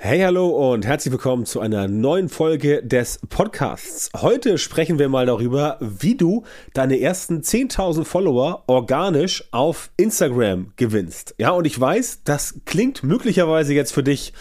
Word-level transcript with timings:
Hey, 0.00 0.20
hallo 0.20 0.72
und 0.72 0.86
herzlich 0.86 1.10
willkommen 1.10 1.44
zu 1.44 1.58
einer 1.58 1.88
neuen 1.88 2.28
Folge 2.28 2.84
des 2.84 3.18
Podcasts. 3.30 4.10
Heute 4.16 4.56
sprechen 4.56 5.00
wir 5.00 5.08
mal 5.08 5.26
darüber, 5.26 5.76
wie 5.80 6.16
du 6.16 6.44
deine 6.72 7.00
ersten 7.00 7.40
10.000 7.40 8.04
Follower 8.04 8.62
organisch 8.68 9.48
auf 9.50 9.90
Instagram 9.96 10.72
gewinnst. 10.76 11.34
Ja, 11.38 11.50
und 11.50 11.66
ich 11.66 11.78
weiß, 11.78 12.20
das 12.22 12.60
klingt 12.64 13.02
möglicherweise 13.02 13.74
jetzt 13.74 13.90
für 13.90 14.04
dich 14.04 14.32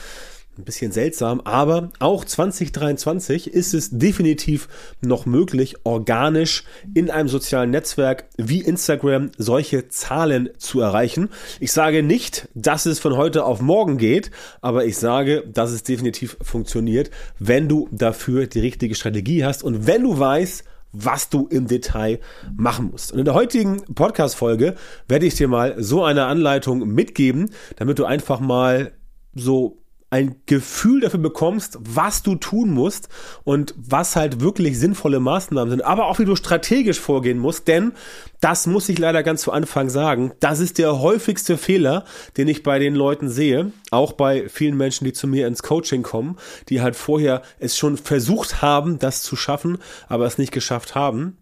ein 0.58 0.64
bisschen 0.64 0.92
seltsam, 0.92 1.42
aber 1.42 1.90
auch 2.00 2.26
2023 2.26 3.54
ist 3.54 3.74
es 3.74 3.90
definitiv 3.92 4.68
noch 5.02 5.26
möglich, 5.26 5.76
organisch 5.84 6.64
in 6.94 7.10
einem 7.10 7.30
sozialen 7.30 7.72
Netzwerk 7.72 8.26
wie 8.38 8.62
Instagram 8.62 9.32
solche 9.38 9.90
Zahlen 9.90 10.50
zu 10.58 10.82
erreichen. 10.82 11.30
Ich 11.60 11.72
sage 11.72 12.04
nicht, 12.04 12.50
dass 12.54 12.86
es 12.86 13.00
von 13.00 13.16
heute 13.16 13.46
auf 13.46 13.62
morgen 13.62 13.98
geht, 13.98 14.32
aber 14.62 14.86
ich 14.86 14.98
sage, 14.98 15.44
dass 15.48 15.72
es 15.72 15.84
definitiv 15.84 16.38
funktioniert, 16.42 17.12
wenn 17.40 17.68
du 17.68 17.88
dafür 17.92 18.48
die 18.48 18.60
richtige 18.60 18.96
Strategie 18.96 19.46
hast 19.46 19.64
und 19.64 19.88
wenn 19.88 20.04
du 20.04 20.18
weißt, 20.18 20.64
was 20.92 21.30
du 21.30 21.48
im 21.48 21.68
Detail 21.68 22.20
machen 22.56 22.90
musst. 22.92 23.12
Und 23.12 23.20
in 23.20 23.26
der 23.26 23.34
heutigen 23.34 23.84
Podcast-Folge 23.94 24.76
werde 25.08 25.26
ich 25.26 25.36
dir 25.36 25.48
mal 25.48 25.76
so 25.78 26.04
eine 26.04 26.26
Anleitung 26.26 26.88
mitgeben, 26.88 27.52
damit 27.76 28.00
du 28.00 28.06
einfach 28.06 28.40
mal 28.40 28.94
so 29.36 29.84
ein 30.10 30.38
Gefühl 30.46 31.02
dafür 31.02 31.20
bekommst, 31.20 31.78
was 31.82 32.24
du 32.24 32.36
tun 32.36 32.72
musst 32.72 33.10
und 33.44 33.76
was 33.78 34.16
halt 34.16 34.40
wirklich 34.40 34.80
sinnvolle 34.80 35.20
Maßnahmen 35.20 35.70
sind, 35.70 35.82
aber 35.82 36.06
auch 36.06 36.20
wie 36.20 36.26
du 36.26 36.36
strategisch 36.36 37.00
vorgehen 37.00 37.40
musst, 37.40 37.68
denn 37.68 37.92
das 38.40 38.68
muss 38.68 38.88
ich 38.88 39.00
leider 39.00 39.24
ganz 39.24 39.42
zu 39.42 39.52
Anfang 39.52 39.90
sagen, 39.90 40.32
das 40.40 40.60
ist 40.60 40.78
der 40.78 41.00
häufigste 41.00 41.58
Fehler, 41.58 42.06
den 42.38 42.48
ich 42.48 42.64
bei 42.64 42.80
den 42.80 42.96
Leuten 42.96 43.30
sehe, 43.30 43.72
auch 43.92 44.14
bei 44.14 44.48
vielen 44.48 44.78
Menschen, 44.78 45.06
die 45.06 45.14
zu 45.14 45.28
mir 45.28 45.48
ins 45.48 45.64
Coaching 45.64 46.04
kommen, 46.04 46.38
die 46.70 46.82
halt 46.82 46.96
vorher 46.96 47.42
es 47.60 47.78
schon 47.78 47.98
versucht 47.98 48.62
haben, 48.62 49.00
das 49.00 49.24
zu 49.24 49.36
schaffen, 49.36 49.80
aber 50.08 50.26
es 50.26 50.38
nicht 50.38 50.54
geschafft 50.54 50.96
haben. 50.96 51.38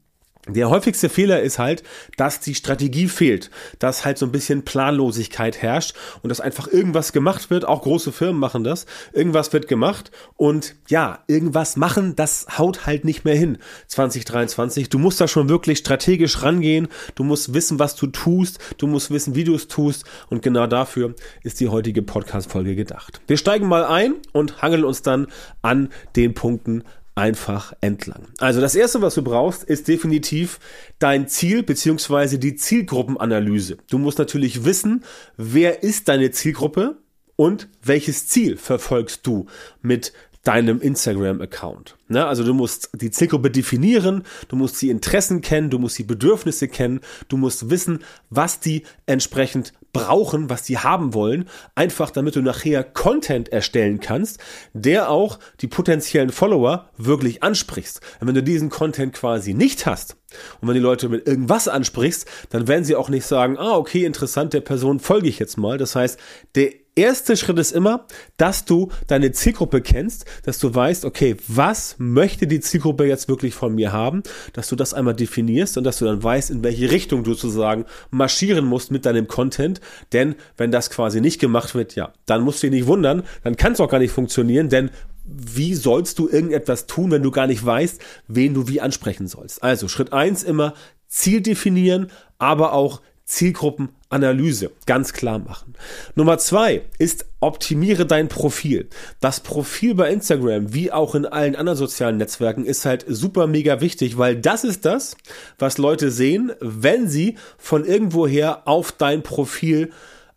Der 0.47 0.69
häufigste 0.69 1.09
Fehler 1.09 1.41
ist 1.41 1.57
halt, 1.57 1.81
dass 2.17 2.39
die 2.39 2.53
Strategie 2.53 3.07
fehlt, 3.07 3.49
dass 3.79 4.05
halt 4.05 4.19
so 4.19 4.27
ein 4.27 4.31
bisschen 4.31 4.63
Planlosigkeit 4.63 5.59
herrscht 5.59 5.95
und 6.21 6.29
dass 6.29 6.39
einfach 6.39 6.67
irgendwas 6.67 7.13
gemacht 7.13 7.49
wird, 7.49 7.65
auch 7.65 7.81
große 7.81 8.11
Firmen 8.11 8.39
machen 8.39 8.63
das, 8.63 8.85
irgendwas 9.11 9.51
wird 9.53 9.67
gemacht 9.67 10.11
und 10.35 10.75
ja, 10.87 11.23
irgendwas 11.27 11.77
machen, 11.77 12.15
das 12.15 12.45
haut 12.59 12.85
halt 12.85 13.05
nicht 13.05 13.25
mehr 13.25 13.35
hin 13.35 13.57
2023. 13.87 14.89
Du 14.89 14.99
musst 14.99 15.19
da 15.19 15.27
schon 15.27 15.49
wirklich 15.49 15.79
strategisch 15.79 16.43
rangehen, 16.43 16.89
du 17.15 17.23
musst 17.23 17.55
wissen, 17.55 17.79
was 17.79 17.95
du 17.95 18.05
tust, 18.07 18.59
du 18.77 18.85
musst 18.85 19.09
wissen, 19.09 19.33
wie 19.33 19.45
du 19.45 19.55
es 19.55 19.67
tust 19.67 20.05
und 20.29 20.43
genau 20.43 20.67
dafür 20.67 21.15
ist 21.41 21.59
die 21.59 21.69
heutige 21.69 22.03
Podcast-Folge 22.03 22.75
gedacht. 22.75 23.19
Wir 23.25 23.37
steigen 23.37 23.67
mal 23.67 23.83
ein 23.83 24.13
und 24.31 24.61
hangeln 24.61 24.83
uns 24.83 25.01
dann 25.01 25.25
an 25.63 25.89
den 26.15 26.35
Punkten 26.35 26.83
einfach 27.15 27.73
entlang. 27.79 28.27
Also 28.39 28.61
das 28.61 28.75
erste, 28.75 29.01
was 29.01 29.15
du 29.15 29.23
brauchst, 29.23 29.63
ist 29.63 29.87
definitiv 29.87 30.59
dein 30.99 31.27
Ziel 31.27 31.63
beziehungsweise 31.63 32.37
die 32.37 32.55
Zielgruppenanalyse. 32.55 33.77
Du 33.89 33.97
musst 33.97 34.19
natürlich 34.19 34.65
wissen, 34.65 35.03
wer 35.37 35.81
ist 35.81 36.09
deine 36.09 36.31
Zielgruppe 36.31 36.97
und 37.37 37.69
welches 37.81 38.27
Ziel 38.27 38.57
verfolgst 38.57 39.25
du 39.25 39.47
mit 39.81 40.13
deinem 40.43 40.79
Instagram-Account. 40.79 41.97
Ne? 42.07 42.25
Also 42.25 42.43
du 42.43 42.53
musst 42.53 42.91
die 42.93 43.09
Zielgruppe 43.09 43.49
definieren, 43.49 44.23
du 44.47 44.55
musst 44.55 44.79
die 44.81 44.91
Interessen 44.91 45.41
kennen, 45.41 45.71
du 45.71 45.79
musst 45.79 45.97
die 45.97 46.03
Bedürfnisse 46.03 46.67
kennen, 46.67 46.99
du 47.27 47.37
musst 47.37 47.69
wissen, 47.69 48.03
was 48.29 48.59
die 48.59 48.83
entsprechend 49.07 49.73
brauchen, 49.95 50.49
was 50.49 50.63
die 50.63 50.77
haben 50.77 51.13
wollen, 51.13 51.47
einfach 51.73 52.11
damit 52.11 52.35
du 52.35 52.41
nachher 52.41 52.83
Content 52.83 53.49
erstellen 53.49 53.99
kannst, 53.99 54.39
der 54.73 55.09
auch 55.09 55.39
die 55.61 55.67
potenziellen 55.67 56.31
Follower 56.31 56.89
wirklich 56.97 57.43
ansprichst. 57.43 58.01
Und 58.19 58.27
wenn 58.27 58.35
du 58.35 58.43
diesen 58.43 58.69
Content 58.69 59.13
quasi 59.13 59.53
nicht 59.53 59.85
hast 59.85 60.17
und 60.59 60.67
wenn 60.67 60.75
die 60.75 60.81
Leute 60.81 61.07
mit 61.07 61.27
irgendwas 61.27 61.67
ansprichst, 61.67 62.27
dann 62.49 62.67
werden 62.67 62.83
sie 62.83 62.95
auch 62.95 63.09
nicht 63.09 63.25
sagen, 63.25 63.57
ah, 63.57 63.77
okay, 63.77 64.03
interessant, 64.03 64.53
der 64.53 64.61
Person 64.61 64.99
folge 64.99 65.29
ich 65.29 65.39
jetzt 65.39 65.57
mal. 65.57 65.77
Das 65.77 65.95
heißt, 65.95 66.19
der 66.55 66.73
erste 66.95 67.37
Schritt 67.37 67.59
ist 67.59 67.71
immer, 67.71 68.05
dass 68.37 68.65
du 68.65 68.89
deine 69.07 69.31
Zielgruppe 69.31 69.81
kennst, 69.81 70.25
dass 70.43 70.59
du 70.59 70.73
weißt, 70.73 71.05
okay, 71.05 71.35
was 71.47 71.95
möchte 71.97 72.47
die 72.47 72.59
Zielgruppe 72.59 73.05
jetzt 73.05 73.27
wirklich 73.27 73.53
von 73.53 73.75
mir 73.75 73.91
haben, 73.91 74.23
dass 74.53 74.69
du 74.69 74.75
das 74.75 74.93
einmal 74.93 75.13
definierst 75.13 75.77
und 75.77 75.83
dass 75.83 75.97
du 75.97 76.05
dann 76.05 76.23
weißt, 76.23 76.49
in 76.51 76.63
welche 76.63 76.91
Richtung 76.91 77.23
du 77.23 77.33
sozusagen 77.33 77.85
marschieren 78.11 78.65
musst 78.65 78.91
mit 78.91 79.05
deinem 79.05 79.27
Content, 79.27 79.81
denn 80.13 80.35
wenn 80.57 80.71
das 80.71 80.89
quasi 80.89 81.21
nicht 81.21 81.39
gemacht 81.39 81.75
wird, 81.75 81.95
ja, 81.95 82.13
dann 82.25 82.41
musst 82.41 82.63
du 82.63 82.67
dich 82.67 82.79
nicht 82.79 82.87
wundern, 82.87 83.23
dann 83.43 83.57
kann 83.57 83.73
es 83.73 83.79
auch 83.79 83.89
gar 83.89 83.99
nicht 83.99 84.11
funktionieren, 84.11 84.69
denn 84.69 84.89
wie 85.25 85.73
sollst 85.73 86.19
du 86.19 86.29
irgendetwas 86.29 86.85
tun, 86.85 87.09
wenn 87.11 87.23
du 87.23 87.31
gar 87.31 87.47
nicht 87.47 87.65
weißt, 87.65 87.99
wen 88.27 88.53
du 88.53 88.67
wie 88.67 88.79
ansprechen 88.79 89.27
sollst? 89.27 89.63
Also 89.63 89.87
Schritt 89.87 90.13
eins 90.13 90.43
immer 90.43 90.75
Ziel 91.07 91.41
definieren, 91.41 92.11
aber 92.37 92.73
auch 92.73 93.01
Zielgruppenanalyse 93.25 94.71
ganz 94.85 95.11
klar 95.11 95.39
machen. 95.39 95.73
Nummer 96.15 96.37
zwei 96.37 96.83
ist, 96.99 97.25
optimiere 97.39 98.05
dein 98.05 98.27
Profil. 98.27 98.87
Das 99.19 99.39
Profil 99.39 99.95
bei 99.95 100.11
Instagram, 100.11 100.73
wie 100.73 100.91
auch 100.91 101.15
in 101.15 101.25
allen 101.25 101.55
anderen 101.55 101.77
sozialen 101.77 102.17
Netzwerken, 102.17 102.65
ist 102.65 102.85
halt 102.85 103.03
super 103.07 103.47
mega 103.47 103.81
wichtig, 103.81 104.17
weil 104.17 104.35
das 104.35 104.63
ist 104.63 104.85
das, 104.85 105.17
was 105.57 105.77
Leute 105.77 106.11
sehen, 106.11 106.51
wenn 106.61 107.07
sie 107.07 107.37
von 107.57 107.83
irgendwoher 107.83 108.67
auf 108.67 108.91
dein 108.91 109.23
Profil 109.23 109.91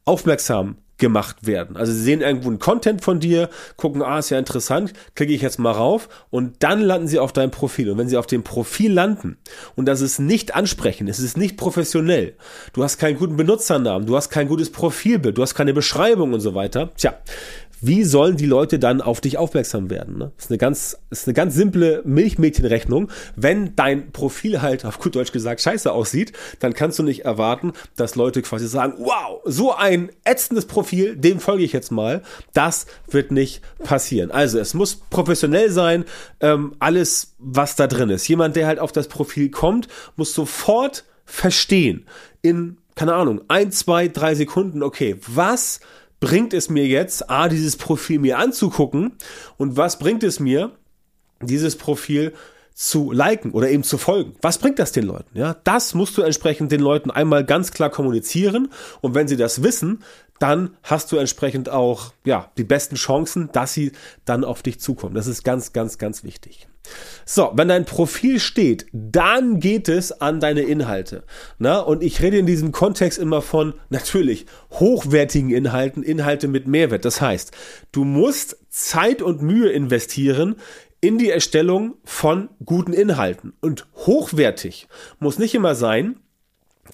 aufmerksam 0.04 0.76
gemacht 0.98 1.46
werden. 1.46 1.76
Also 1.76 1.92
sie 1.92 2.02
sehen 2.02 2.20
irgendwo 2.20 2.48
einen 2.48 2.58
Content 2.58 3.02
von 3.02 3.20
dir, 3.20 3.48
gucken, 3.76 4.02
ah, 4.02 4.18
ist 4.18 4.30
ja 4.30 4.38
interessant, 4.38 4.92
klicke 5.14 5.32
ich 5.32 5.42
jetzt 5.42 5.58
mal 5.58 5.70
rauf 5.70 6.08
und 6.30 6.62
dann 6.62 6.80
landen 6.80 7.08
sie 7.08 7.18
auf 7.18 7.32
deinem 7.32 7.50
Profil. 7.50 7.90
Und 7.90 7.98
wenn 7.98 8.08
sie 8.08 8.16
auf 8.16 8.26
dem 8.26 8.42
Profil 8.42 8.92
landen 8.92 9.38
und 9.76 9.86
das 9.86 10.00
ist 10.00 10.18
nicht 10.18 10.54
ansprechend, 10.54 11.08
es 11.08 11.20
ist 11.20 11.36
nicht 11.36 11.56
professionell, 11.56 12.36
du 12.72 12.82
hast 12.82 12.98
keinen 12.98 13.16
guten 13.16 13.36
Benutzernamen, 13.36 14.06
du 14.06 14.16
hast 14.16 14.30
kein 14.30 14.48
gutes 14.48 14.70
Profilbild, 14.70 15.38
du 15.38 15.42
hast 15.42 15.54
keine 15.54 15.72
Beschreibung 15.72 16.32
und 16.32 16.40
so 16.40 16.54
weiter, 16.54 16.90
tja, 16.96 17.14
wie 17.80 18.04
sollen 18.04 18.36
die 18.36 18.46
Leute 18.46 18.78
dann 18.78 19.00
auf 19.00 19.20
dich 19.20 19.38
aufmerksam 19.38 19.90
werden? 19.90 20.18
Ne? 20.18 20.32
Das 20.36 20.46
ist 20.46 20.50
eine 20.50 20.58
ganz, 20.58 20.98
ist 21.10 21.26
eine 21.26 21.34
ganz 21.34 21.54
simple 21.54 22.02
Milchmädchenrechnung. 22.04 23.10
Wenn 23.36 23.76
dein 23.76 24.12
Profil 24.12 24.62
halt 24.62 24.84
auf 24.84 24.98
gut 24.98 25.14
Deutsch 25.14 25.32
gesagt 25.32 25.60
scheiße 25.60 25.92
aussieht, 25.92 26.32
dann 26.60 26.74
kannst 26.74 26.98
du 26.98 27.02
nicht 27.02 27.24
erwarten, 27.24 27.72
dass 27.96 28.16
Leute 28.16 28.42
quasi 28.42 28.66
sagen, 28.66 28.94
wow, 28.98 29.40
so 29.44 29.74
ein 29.74 30.10
ätzendes 30.24 30.66
Profil, 30.66 31.16
dem 31.16 31.40
folge 31.40 31.64
ich 31.64 31.72
jetzt 31.72 31.90
mal. 31.90 32.22
Das 32.52 32.86
wird 33.10 33.30
nicht 33.30 33.62
passieren. 33.82 34.30
Also 34.30 34.58
es 34.58 34.74
muss 34.74 34.96
professionell 34.96 35.70
sein, 35.70 36.04
ähm, 36.40 36.74
alles, 36.78 37.34
was 37.38 37.76
da 37.76 37.86
drin 37.86 38.10
ist. 38.10 38.28
Jemand, 38.28 38.56
der 38.56 38.66
halt 38.66 38.78
auf 38.78 38.92
das 38.92 39.08
Profil 39.08 39.50
kommt, 39.50 39.88
muss 40.16 40.34
sofort 40.34 41.04
verstehen 41.24 42.06
in, 42.42 42.78
keine 42.94 43.14
Ahnung, 43.14 43.42
ein, 43.48 43.70
zwei, 43.70 44.08
drei 44.08 44.34
Sekunden, 44.34 44.82
okay, 44.82 45.16
was 45.26 45.80
bringt 46.20 46.52
es 46.52 46.68
mir 46.68 46.86
jetzt, 46.86 47.30
A, 47.30 47.48
dieses 47.48 47.76
Profil 47.76 48.18
mir 48.18 48.38
anzugucken 48.38 49.12
und 49.56 49.76
was 49.76 49.98
bringt 49.98 50.22
es 50.22 50.40
mir, 50.40 50.72
dieses 51.40 51.76
Profil 51.76 52.32
zu 52.78 53.10
liken 53.10 53.50
oder 53.50 53.68
eben 53.70 53.82
zu 53.82 53.98
folgen. 53.98 54.36
Was 54.40 54.58
bringt 54.58 54.78
das 54.78 54.92
den 54.92 55.04
Leuten? 55.04 55.36
Ja, 55.36 55.56
das 55.64 55.94
musst 55.94 56.16
du 56.16 56.22
entsprechend 56.22 56.70
den 56.70 56.80
Leuten 56.80 57.10
einmal 57.10 57.44
ganz 57.44 57.72
klar 57.72 57.90
kommunizieren 57.90 58.68
und 59.00 59.16
wenn 59.16 59.26
sie 59.26 59.36
das 59.36 59.64
wissen, 59.64 60.04
dann 60.38 60.76
hast 60.82 61.12
du 61.12 61.16
entsprechend 61.16 61.68
auch 61.68 62.12
ja 62.24 62.50
die 62.56 62.64
besten 62.64 62.96
Chancen, 62.96 63.50
dass 63.52 63.74
sie 63.74 63.92
dann 64.24 64.44
auf 64.44 64.62
dich 64.62 64.80
zukommen. 64.80 65.14
Das 65.14 65.26
ist 65.26 65.44
ganz, 65.44 65.72
ganz, 65.72 65.98
ganz 65.98 66.24
wichtig. 66.24 66.68
So, 67.24 67.52
wenn 67.54 67.68
dein 67.68 67.84
Profil 67.84 68.40
steht, 68.40 68.86
dann 68.92 69.60
geht 69.60 69.88
es 69.88 70.20
an 70.20 70.40
deine 70.40 70.62
Inhalte. 70.62 71.24
Na, 71.58 71.80
und 71.80 72.02
ich 72.02 72.22
rede 72.22 72.38
in 72.38 72.46
diesem 72.46 72.72
Kontext 72.72 73.18
immer 73.18 73.42
von 73.42 73.74
natürlich 73.90 74.46
hochwertigen 74.72 75.50
Inhalten, 75.50 76.02
Inhalte 76.02 76.48
mit 76.48 76.66
Mehrwert. 76.66 77.04
Das 77.04 77.20
heißt, 77.20 77.52
du 77.92 78.04
musst 78.04 78.56
Zeit 78.70 79.20
und 79.20 79.42
Mühe 79.42 79.70
investieren 79.70 80.56
in 81.00 81.18
die 81.18 81.30
Erstellung 81.30 81.96
von 82.04 82.48
guten 82.64 82.92
Inhalten. 82.92 83.52
Und 83.60 83.86
hochwertig 83.94 84.88
muss 85.18 85.38
nicht 85.38 85.54
immer 85.54 85.74
sein, 85.74 86.16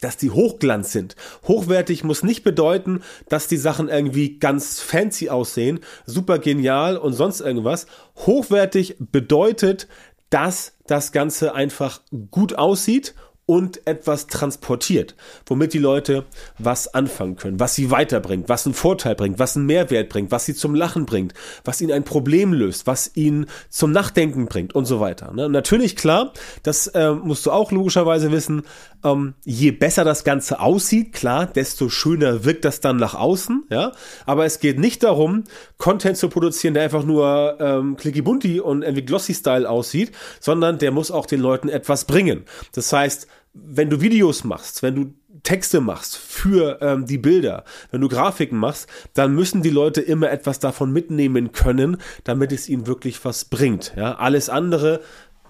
dass 0.00 0.16
die 0.16 0.30
Hochglanz 0.30 0.92
sind. 0.92 1.16
Hochwertig 1.46 2.04
muss 2.04 2.22
nicht 2.22 2.44
bedeuten, 2.44 3.02
dass 3.28 3.48
die 3.48 3.56
Sachen 3.56 3.88
irgendwie 3.88 4.38
ganz 4.38 4.80
fancy 4.80 5.30
aussehen, 5.30 5.80
super 6.06 6.38
genial 6.38 6.96
und 6.96 7.12
sonst 7.12 7.40
irgendwas. 7.40 7.86
Hochwertig 8.16 8.96
bedeutet, 8.98 9.88
dass 10.30 10.72
das 10.86 11.12
Ganze 11.12 11.54
einfach 11.54 12.00
gut 12.30 12.56
aussieht 12.56 13.14
und 13.46 13.86
etwas 13.86 14.26
transportiert, 14.26 15.14
womit 15.46 15.74
die 15.74 15.78
Leute 15.78 16.24
was 16.58 16.92
anfangen 16.94 17.36
können, 17.36 17.60
was 17.60 17.74
sie 17.74 17.90
weiterbringt, 17.90 18.48
was 18.48 18.64
einen 18.64 18.74
Vorteil 18.74 19.14
bringt, 19.14 19.38
was 19.38 19.56
einen 19.56 19.66
Mehrwert 19.66 20.08
bringt, 20.08 20.30
was 20.30 20.46
sie 20.46 20.54
zum 20.54 20.74
Lachen 20.74 21.04
bringt, 21.04 21.34
was 21.62 21.80
ihnen 21.80 21.92
ein 21.92 22.04
Problem 22.04 22.52
löst, 22.52 22.86
was 22.86 23.10
ihnen 23.14 23.46
zum 23.68 23.92
Nachdenken 23.92 24.46
bringt 24.46 24.74
und 24.74 24.86
so 24.86 24.98
weiter. 24.98 25.32
Ne? 25.32 25.48
Natürlich 25.48 25.94
klar, 25.96 26.32
das 26.62 26.86
äh, 26.88 27.12
musst 27.12 27.44
du 27.44 27.50
auch 27.50 27.70
logischerweise 27.70 28.32
wissen, 28.32 28.62
ähm, 29.04 29.34
je 29.44 29.70
besser 29.70 30.04
das 30.04 30.24
Ganze 30.24 30.60
aussieht, 30.60 31.12
klar, 31.12 31.46
desto 31.46 31.88
schöner 31.88 32.44
wirkt 32.44 32.64
das 32.64 32.80
dann 32.80 32.96
nach 32.96 33.14
außen, 33.14 33.64
ja. 33.70 33.92
Aber 34.26 34.44
es 34.44 34.58
geht 34.58 34.78
nicht 34.78 35.02
darum, 35.02 35.44
Content 35.78 36.16
zu 36.16 36.28
produzieren, 36.28 36.74
der 36.74 36.84
einfach 36.84 37.04
nur 37.04 37.56
ähm, 37.60 37.96
clicky 37.96 38.22
bunty 38.22 38.60
und 38.60 38.82
irgendwie 38.82 39.04
glossy 39.04 39.34
Style 39.34 39.68
aussieht, 39.68 40.12
sondern 40.40 40.78
der 40.78 40.90
muss 40.90 41.10
auch 41.10 41.26
den 41.26 41.40
Leuten 41.40 41.68
etwas 41.68 42.06
bringen. 42.06 42.44
Das 42.72 42.92
heißt, 42.92 43.28
wenn 43.52 43.90
du 43.90 44.00
Videos 44.00 44.44
machst, 44.44 44.82
wenn 44.82 44.94
du 44.96 45.14
Texte 45.44 45.80
machst 45.80 46.16
für 46.16 46.78
ähm, 46.80 47.06
die 47.06 47.18
Bilder, 47.18 47.64
wenn 47.90 48.00
du 48.00 48.08
Grafiken 48.08 48.58
machst, 48.58 48.88
dann 49.12 49.34
müssen 49.34 49.62
die 49.62 49.70
Leute 49.70 50.00
immer 50.00 50.30
etwas 50.30 50.58
davon 50.58 50.92
mitnehmen 50.92 51.52
können, 51.52 51.98
damit 52.24 52.50
es 52.50 52.68
ihnen 52.68 52.86
wirklich 52.86 53.24
was 53.24 53.44
bringt. 53.44 53.92
Ja, 53.96 54.14
alles 54.14 54.48
andere 54.48 55.00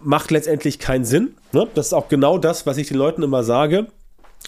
macht 0.05 0.31
letztendlich 0.31 0.79
keinen 0.79 1.05
Sinn. 1.05 1.35
Ne? 1.53 1.67
Das 1.75 1.87
ist 1.87 1.93
auch 1.93 2.09
genau 2.09 2.39
das, 2.39 2.67
was 2.67 2.77
ich 2.77 2.89
den 2.89 2.97
Leuten 2.97 3.23
immer 3.23 3.43
sage. 3.43 3.87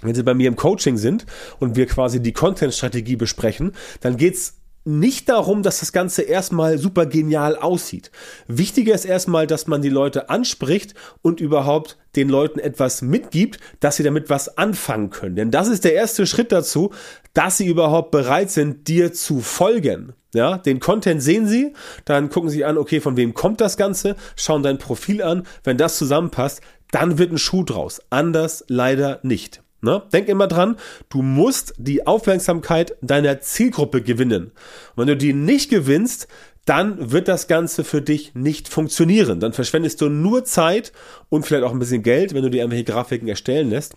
Wenn 0.03 0.15
sie 0.15 0.23
bei 0.23 0.35
mir 0.35 0.49
im 0.49 0.57
Coaching 0.57 0.99
sind 0.99 1.25
und 1.59 1.77
wir 1.77 1.87
quasi 1.87 2.21
die 2.21 2.33
Content-Strategie 2.33 3.17
besprechen, 3.17 3.73
dann 4.01 4.17
geht's 4.17 4.57
nicht 4.87 5.29
darum, 5.29 5.63
dass 5.63 5.81
das 5.81 5.93
Ganze 5.93 6.23
erstmal 6.23 6.79
super 6.79 7.07
genial 7.07 7.57
aussieht. 7.57 8.11
Wichtiger 8.47 8.95
ist 8.95 9.05
erstmal, 9.05 9.47
dass 9.47 9.67
man 9.67 9.83
die 9.83 9.89
Leute 9.89 10.31
anspricht 10.31 10.95
und 11.23 11.41
überhaupt 11.41 11.99
den 12.15 12.29
Leuten 12.29 12.61
etwas 12.61 13.03
mitgibt, 13.03 13.59
dass 13.81 13.97
sie 13.97 14.03
damit 14.03 14.31
was 14.31 14.57
anfangen 14.57 15.11
können. 15.11 15.37
Denn 15.37 15.51
das 15.51 15.69
ist 15.69 15.85
der 15.85 15.95
erste 15.95 16.27
Schritt 16.27 16.53
dazu, 16.53 16.93
dass 17.35 17.59
sie 17.59 17.67
überhaupt 17.67 18.13
bereit 18.13 18.51
sind, 18.51 18.89
dir 18.89 19.13
zu 19.13 19.41
folgen. 19.41 20.15
Ja, 20.35 20.59
den 20.59 20.81
Content 20.81 21.23
sehen 21.23 21.47
sie, 21.47 21.73
dann 22.05 22.29
gucken 22.29 22.51
sie 22.51 22.65
an, 22.65 22.79
okay, 22.79 23.01
von 23.01 23.17
wem 23.17 23.35
kommt 23.35 23.61
das 23.61 23.77
Ganze, 23.77 24.17
schauen 24.37 24.63
dein 24.63 24.79
Profil 24.79 25.23
an. 25.23 25.47
Wenn 25.65 25.79
das 25.79 25.99
zusammenpasst, 25.99 26.61
dann 26.91 27.19
wird 27.19 27.33
ein 27.33 27.39
Schuh 27.39 27.65
draus. 27.65 28.01
Anders 28.11 28.65
leider 28.69 29.21
nicht. 29.23 29.63
Ne? 29.87 30.03
Denk 30.13 30.29
immer 30.29 30.49
dran, 30.49 30.77
du 31.09 31.23
musst 31.23 31.75
die 31.79 32.07
Aufmerksamkeit 32.07 32.97
deiner 33.01 33.41
Zielgruppe 33.41 34.03
gewinnen. 34.03 34.51
Und 34.95 34.97
wenn 34.97 35.07
du 35.07 35.17
die 35.17 35.33
nicht 35.33 35.71
gewinnst, 35.71 36.27
dann 36.65 37.13
wird 37.13 37.29
das 37.29 37.47
Ganze 37.47 37.85
für 37.85 38.03
dich 38.03 38.35
nicht 38.35 38.69
funktionieren. 38.69 39.39
Dann 39.39 39.53
verschwendest 39.53 40.01
du 40.01 40.09
nur 40.09 40.45
Zeit 40.45 40.93
und 41.29 41.47
vielleicht 41.47 41.65
auch 41.65 41.71
ein 41.71 41.79
bisschen 41.79 42.03
Geld, 42.03 42.35
wenn 42.35 42.43
du 42.43 42.51
dir 42.51 42.59
irgendwelche 42.59 42.85
Grafiken 42.85 43.29
erstellen 43.29 43.71
lässt. 43.71 43.97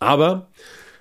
Aber 0.00 0.48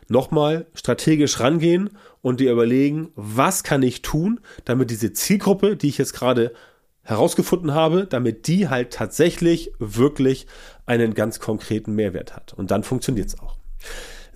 nochmal 0.08 0.68
strategisch 0.76 1.40
rangehen 1.40 1.90
und 2.22 2.40
dir 2.40 2.52
überlegen, 2.52 3.10
was 3.16 3.64
kann 3.64 3.82
ich 3.82 4.04
tun, 4.04 4.40
damit 4.66 4.92
diese 4.92 5.14
Zielgruppe, 5.14 5.76
die 5.76 5.88
ich 5.88 5.98
jetzt 5.98 6.14
gerade 6.14 6.54
herausgefunden 7.02 7.74
habe, 7.74 8.06
damit 8.06 8.46
die 8.46 8.70
halt 8.70 8.94
tatsächlich 8.94 9.72
wirklich 9.80 10.46
einen 10.86 11.16
ganz 11.16 11.40
konkreten 11.40 11.96
Mehrwert 11.96 12.36
hat. 12.36 12.54
Und 12.54 12.70
dann 12.70 12.84
funktioniert 12.84 13.30
es 13.30 13.40
auch. 13.40 13.58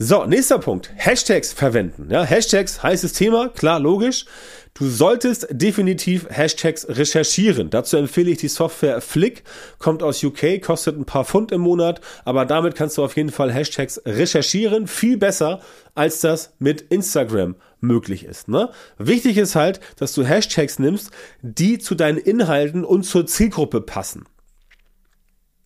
So, 0.01 0.25
nächster 0.25 0.59
Punkt. 0.59 0.91
Hashtags 0.95 1.51
verwenden. 1.51 2.07
Ja, 2.09 2.23
Hashtags, 2.23 2.81
heißes 2.81 3.11
Thema, 3.11 3.49
klar, 3.49 3.81
logisch. 3.81 4.25
Du 4.73 4.87
solltest 4.87 5.47
definitiv 5.51 6.25
Hashtags 6.29 6.87
recherchieren. 6.87 7.69
Dazu 7.69 7.97
empfehle 7.97 8.31
ich 8.31 8.37
die 8.37 8.47
Software 8.47 9.01
Flick, 9.01 9.43
kommt 9.77 10.01
aus 10.01 10.23
UK, 10.23 10.61
kostet 10.61 10.97
ein 10.97 11.03
paar 11.03 11.25
Pfund 11.25 11.51
im 11.51 11.59
Monat, 11.59 11.99
aber 12.23 12.45
damit 12.45 12.75
kannst 12.75 12.97
du 12.97 13.03
auf 13.03 13.17
jeden 13.17 13.29
Fall 13.31 13.51
Hashtags 13.51 14.01
recherchieren. 14.05 14.87
Viel 14.87 15.17
besser, 15.17 15.59
als 15.95 16.21
das 16.21 16.53
mit 16.59 16.79
Instagram 16.79 17.55
möglich 17.81 18.23
ist. 18.23 18.47
Ne? 18.47 18.69
Wichtig 18.97 19.37
ist 19.37 19.55
halt, 19.55 19.81
dass 19.97 20.13
du 20.13 20.23
Hashtags 20.23 20.79
nimmst, 20.79 21.11
die 21.41 21.77
zu 21.77 21.93
deinen 21.93 22.17
Inhalten 22.17 22.85
und 22.85 23.03
zur 23.03 23.25
Zielgruppe 23.25 23.81
passen. 23.81 24.23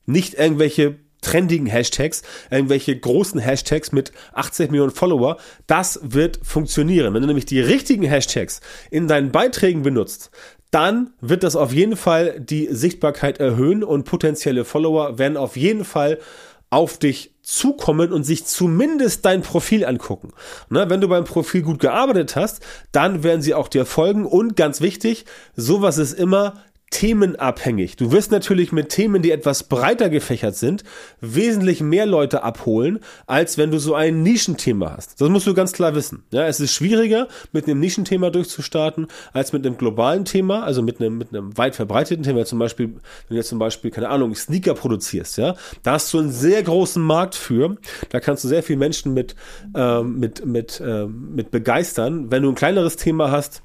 Nicht 0.08 0.34
irgendwelche 0.34 1.03
trendigen 1.24 1.68
Hashtags, 1.68 2.22
irgendwelche 2.52 2.98
großen 2.98 3.40
Hashtags 3.40 3.92
mit 3.92 4.12
80 4.34 4.70
Millionen 4.72 4.92
Follower, 4.92 5.38
das 5.66 6.00
wird 6.04 6.40
funktionieren. 6.44 7.14
Wenn 7.14 7.22
du 7.22 7.28
nämlich 7.28 7.46
die 7.46 7.62
richtigen 7.62 8.04
Hashtags 8.04 8.62
in 8.92 9.08
deinen 9.08 9.32
Beiträgen 9.32 9.82
benutzt, 9.82 10.30
dann 10.70 11.12
wird 11.22 11.44
das 11.44 11.56
auf 11.56 11.72
jeden 11.72 11.96
Fall 11.96 12.40
die 12.40 12.68
Sichtbarkeit 12.72 13.40
erhöhen 13.40 13.84
und 13.84 14.06
potenzielle 14.06 14.66
Follower 14.66 15.20
werden 15.20 15.38
auf 15.38 15.56
jeden 15.56 15.86
Fall 15.86 16.20
auf 16.72 16.98
dich 16.98 17.36
zukommen 17.44 18.12
und 18.12 18.24
sich 18.24 18.46
zumindest 18.46 19.24
dein 19.26 19.44
Profil 19.44 19.86
angucken. 19.86 20.34
Ne, 20.70 20.90
wenn 20.90 21.02
du 21.02 21.08
beim 21.08 21.26
Profil 21.26 21.62
gut 21.62 21.80
gearbeitet 21.80 22.36
hast, 22.36 22.64
dann 22.92 23.22
werden 23.22 23.44
sie 23.44 23.54
auch 23.54 23.68
dir 23.68 23.86
folgen 23.86 24.26
und 24.26 24.56
ganz 24.56 24.82
wichtig, 24.82 25.26
sowas 25.56 26.00
ist 26.00 26.14
immer 26.14 26.64
themenabhängig. 26.94 27.96
Du 27.96 28.12
wirst 28.12 28.32
natürlich 28.32 28.72
mit 28.72 28.90
Themen, 28.90 29.24
die 29.24 29.32
etwas 29.32 29.64
breiter 29.64 30.10
gefächert 30.10 30.56
sind, 30.56 30.84
wesentlich 31.20 31.82
mehr 31.82 32.06
Leute 32.06 32.44
abholen, 32.44 33.00
als 33.26 33.58
wenn 33.58 33.72
du 33.72 33.80
so 33.80 33.96
ein 33.96 34.22
Nischenthema 34.22 34.96
hast. 34.96 35.20
Das 35.20 35.28
musst 35.30 35.48
du 35.48 35.56
ganz 35.56 35.74
klar 35.74 35.96
wissen. 35.96 36.24
Ja, 36.32 36.46
es 36.46 36.60
ist 36.60 36.72
schwieriger, 36.72 37.28
mit 37.52 37.66
einem 37.66 37.80
Nischenthema 37.80 38.30
durchzustarten, 38.30 39.08
als 39.34 39.54
mit 39.54 39.66
einem 39.66 39.76
globalen 39.76 40.24
Thema, 40.24 40.64
also 40.64 40.84
mit 40.84 41.02
einem, 41.02 41.18
mit 41.18 41.30
einem 41.30 41.58
weit 41.58 41.76
verbreiteten 41.76 42.24
Thema. 42.24 42.46
Zum 42.46 42.60
Beispiel, 42.60 42.90
wenn 42.90 43.02
du 43.30 43.36
jetzt 43.36 43.50
zum 43.50 43.60
Beispiel, 43.60 43.90
keine 43.90 44.10
Ahnung, 44.10 44.36
Sneaker 44.36 44.76
produzierst, 44.76 45.40
ja, 45.40 45.56
da 45.82 45.94
hast 45.94 46.14
du 46.14 46.20
einen 46.20 46.32
sehr 46.32 46.62
großen 46.62 47.02
Markt 47.02 47.34
für. 47.34 47.76
Da 48.10 48.20
kannst 48.20 48.44
du 48.44 48.48
sehr 48.48 48.62
viele 48.62 48.78
Menschen 48.78 49.16
mit, 49.16 49.36
ähm, 49.76 50.20
mit, 50.20 50.46
mit, 50.46 50.80
äh, 50.80 51.08
mit 51.08 51.50
begeistern. 51.50 52.30
Wenn 52.30 52.44
du 52.44 52.50
ein 52.50 52.56
kleineres 52.56 52.98
Thema 52.98 53.32
hast, 53.32 53.64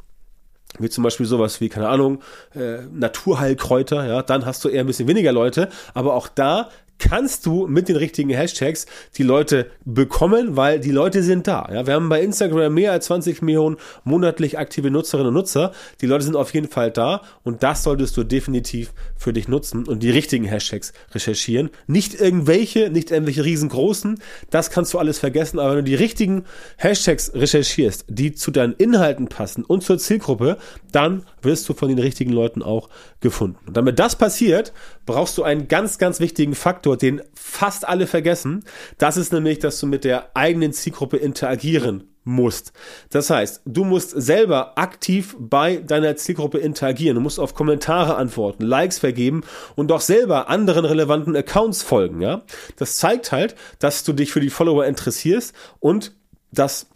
wie 0.79 0.89
zum 0.89 1.05
Beispiel 1.05 1.27
sowas 1.27 1.61
wie, 1.61 1.69
keine 1.69 1.89
Ahnung, 1.89 2.21
äh, 2.55 2.83
Naturheilkräuter, 2.93 4.07
ja, 4.07 4.23
dann 4.23 4.47
hast 4.47 4.65
du 4.65 4.69
eher 4.69 4.83
ein 4.83 4.87
bisschen 4.87 5.09
weniger 5.09 5.33
Leute, 5.33 5.69
aber 5.95 6.15
auch 6.15 6.29
da 6.29 6.71
kannst 6.99 7.47
du 7.47 7.67
mit 7.67 7.89
den 7.89 7.97
richtigen 7.97 8.31
Hashtags 8.31 8.87
die 9.17 9.23
Leute 9.23 9.71
bekommen, 9.85 10.57
weil 10.57 10.81
die 10.81 10.91
Leute 10.91 11.23
sind 11.23 11.47
da. 11.47 11.69
Ja, 11.73 11.87
wir 11.87 11.95
haben 11.95 12.09
bei 12.09 12.21
Instagram 12.23 12.75
mehr 12.75 12.93
als 12.93 13.07
20 13.07 13.43
Millionen 13.43 13.77
monatlich 14.05 14.59
aktive 14.59 14.91
Nutzerinnen 14.91 15.29
und 15.29 15.35
Nutzer. 15.35 15.73
Die 16.01 16.07
Leute 16.07 16.25
sind 16.25 16.37
auf 16.37 16.53
jeden 16.55 16.69
Fall 16.69 16.91
da 16.91 17.23
und 17.45 17.63
das 17.63 17.83
solltest 17.83 18.17
du 18.17 18.25
definitiv 18.25 18.93
für 19.17 19.33
dich 19.33 19.49
nutzen 19.49 19.87
und 19.87 20.03
die 20.03 20.11
richtigen 20.11 20.45
Hashtags 20.45 20.93
recherchieren. 21.13 21.71
Nicht 21.87 22.21
irgendwelche, 22.21 22.91
nicht 22.91 23.11
irgendwelche 23.11 23.45
riesengroßen. 23.45 24.21
Das 24.51 24.71
kannst 24.71 24.95
du 24.95 24.99
alles 24.99 25.19
vergessen. 25.19 25.59
Aber 25.59 25.71
wenn 25.71 25.85
du 25.85 25.91
die 25.91 25.95
richtigen 25.95 26.45
Hashtags 26.77 27.33
recherchierst, 27.35 28.07
die 28.09 28.33
zu 28.33 28.51
deinen 28.51 28.75
Inhalten 28.75 29.29
passen 29.29 29.65
und 29.65 29.83
zur 29.83 29.99
Zielgruppe, 29.99 30.59
dann 30.93 31.25
wirst 31.43 31.69
du 31.69 31.75
von 31.75 31.89
den 31.89 31.99
richtigen 31.99 32.33
Leuten 32.33 32.63
auch 32.63 32.89
gefunden. 33.21 33.59
Und 33.67 33.77
damit 33.77 33.99
das 33.99 34.17
passiert, 34.17 34.73
brauchst 35.07 35.39
du 35.39 35.43
einen 35.43 35.69
ganz, 35.69 35.99
ganz 35.99 36.21
wichtigen 36.21 36.55
Faktor, 36.55 36.88
den 36.97 37.23
fast 37.35 37.87
alle 37.87 38.07
vergessen. 38.07 38.65
Das 38.99 39.17
ist 39.17 39.33
nämlich, 39.33 39.59
dass 39.59 39.79
du 39.81 39.87
mit 39.87 40.05
der 40.05 40.31
eigenen 40.35 40.73
Zielgruppe 40.73 41.17
interagieren 41.17 42.05
musst. 42.25 42.73
Das 43.11 43.31
heißt, 43.31 43.63
du 43.65 43.85
musst 43.85 44.11
selber 44.11 44.79
aktiv 44.79 45.35
bei 45.39 45.77
deiner 45.77 46.15
Zielgruppe 46.17 46.59
interagieren. 46.59 47.17
Du 47.17 47.21
musst 47.21 47.41
auf 47.41 47.55
Kommentare 47.55 48.17
antworten, 48.17 48.65
Likes 48.65 48.99
vergeben 48.99 49.43
und 49.77 49.91
auch 49.91 50.03
selber 50.03 50.49
anderen 50.49 50.85
relevanten 50.85 51.35
Accounts 51.35 51.83
folgen, 51.83 52.21
ja? 52.21 52.43
Das 52.77 52.99
zeigt 52.99 53.33
halt, 53.33 53.57
dass 53.79 54.05
du 54.05 54.13
dich 54.13 54.31
für 54.31 54.41
die 54.41 54.51
Follower 54.51 54.85
interessierst 54.85 55.55
und 55.81 56.13
dass 56.53 56.89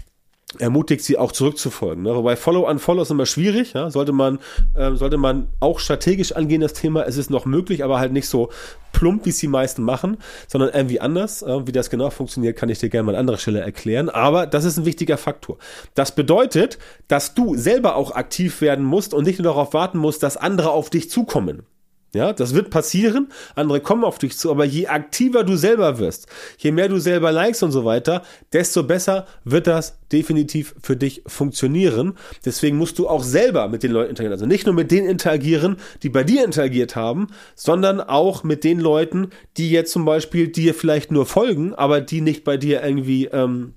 ermutigt 0.59 1.05
sie 1.05 1.19
auch 1.19 1.33
zurückzufolgen. 1.33 2.05
Ne? 2.05 2.15
Wobei 2.15 2.37
Follow 2.37 2.69
on 2.69 2.79
Follow 2.79 3.03
ist 3.03 3.11
immer 3.11 3.27
schwierig, 3.27 3.73
ja? 3.73 3.91
sollte 3.91 4.13
man 4.13 4.39
ähm, 4.77 4.97
sollte 4.97 5.17
man 5.17 5.49
auch 5.61 5.79
strategisch 5.79 6.33
angehen 6.33 6.61
das 6.61 6.73
Thema. 6.73 7.05
Es 7.05 7.17
ist 7.17 7.31
noch 7.31 7.45
möglich, 7.45 7.85
aber 7.85 7.99
halt 7.99 8.13
nicht 8.13 8.29
so 8.29 8.51
plump, 8.93 9.25
wie 9.25 9.31
es 9.31 9.39
die 9.39 9.49
meisten 9.49 9.83
machen, 9.83 10.19
sondern 10.49 10.71
irgendwie 10.71 11.01
anders. 11.01 11.43
Äh, 11.43 11.67
wie 11.67 11.73
das 11.73 11.91
genau 11.91 12.11
funktioniert, 12.11 12.57
kann 12.57 12.69
ich 12.69 12.79
dir 12.79 12.89
gerne 12.89 13.05
mal 13.05 13.15
an 13.15 13.21
anderer 13.21 13.39
Stelle 13.39 13.61
erklären. 13.61 14.09
Aber 14.09 14.47
das 14.47 14.65
ist 14.65 14.79
ein 14.79 14.85
wichtiger 14.85 15.19
Faktor. 15.19 15.59
Das 15.95 16.15
bedeutet, 16.15 16.79
dass 17.09 17.35
du 17.35 17.57
selber 17.57 17.97
auch 17.97 18.13
aktiv 18.13 18.61
werden 18.61 18.85
musst 18.85 19.15
und 19.15 19.27
nicht 19.27 19.39
nur 19.39 19.53
darauf 19.53 19.75
warten 19.75 19.99
musst, 19.99 20.23
dass 20.23 20.37
andere 20.37 20.71
auf 20.71 20.91
dich 20.91 21.11
zukommen. 21.11 21.67
Ja, 22.15 22.35
das 22.35 22.55
wird 22.55 22.69
passieren. 22.69 23.29
Andere 23.55 23.81
kommen 23.81 24.05
auf 24.05 24.19
dich 24.19 24.37
zu. 24.37 24.51
Aber 24.51 24.67
je 24.67 24.87
aktiver 24.87 25.45
du 25.45 25.57
selber 25.57 25.99
wirst, 25.99 26.27
je 26.59 26.71
mehr 26.71 26.89
du 26.89 26.99
selber 26.99 27.33
likes 27.33 27.63
und 27.63 27.73
so 27.73 27.87
weiter, 27.87 28.23
desto 28.53 28.83
besser 28.83 29.27
wird 29.45 29.67
das 29.67 29.99
definitiv 30.13 30.75
für 30.83 30.95
dich 30.95 31.23
funktionieren. 31.27 32.15
Deswegen 32.45 32.77
musst 32.77 32.99
du 32.99 33.09
auch 33.09 33.23
selber 33.23 33.69
mit 33.69 33.83
den 33.83 33.93
Leuten 33.93 34.11
interagieren. 34.11 34.35
Also 34.35 34.47
nicht 34.47 34.67
nur 34.67 34.75
mit 34.75 34.91
denen 34.91 35.09
interagieren, 35.09 35.77
die 36.03 36.11
bei 36.11 36.23
dir 36.23 36.45
interagiert 36.45 36.97
haben, 36.97 37.29
sondern 37.55 38.01
auch 38.03 38.45
mit 38.45 38.63
den 38.63 38.79
Leuten, 38.79 39.31
die 39.57 39.71
jetzt 39.71 39.93
zum 39.93 40.05
Beispiel 40.05 40.49
dir 40.49 40.75
vielleicht 40.75 41.13
nur 41.13 41.25
folgen, 41.25 41.75
aber 41.75 42.03
die 42.03 42.21
nicht 42.21 42.45
bei 42.45 42.59
dir 42.59 42.83
irgendwie, 42.83 43.27
ähm, 43.27 43.73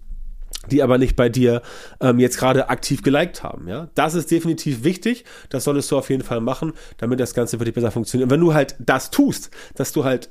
die 0.72 0.84
aber 0.84 0.98
nicht 0.98 1.16
bei 1.16 1.30
dir 1.30 1.62
ähm, 2.02 2.20
jetzt 2.20 2.38
gerade 2.38 2.70
aktiv 2.70 3.02
geliked 3.02 3.44
haben. 3.44 3.68
Ja, 3.68 3.90
das 3.96 4.16
ist 4.16 4.32
definitiv 4.32 4.84
wichtig. 4.84 5.26
Das 5.50 5.64
solltest 5.64 5.92
du 5.92 5.98
auf 5.98 6.10
jeden 6.10 6.24
Fall 6.24 6.42
machen, 6.42 6.74
damit 6.98 7.20
das 7.20 7.34
Ganze 7.34 7.58
für 7.58 7.66
dich 7.66 7.74
besser 7.74 7.92
funktioniert. 7.92 8.28
Und 8.28 8.32
wenn 8.32 8.42
du 8.42 8.54
halt 8.54 8.76
das 8.80 9.12
tust, 9.12 9.52
dass 9.76 9.92
du 9.92 10.04
halt 10.04 10.30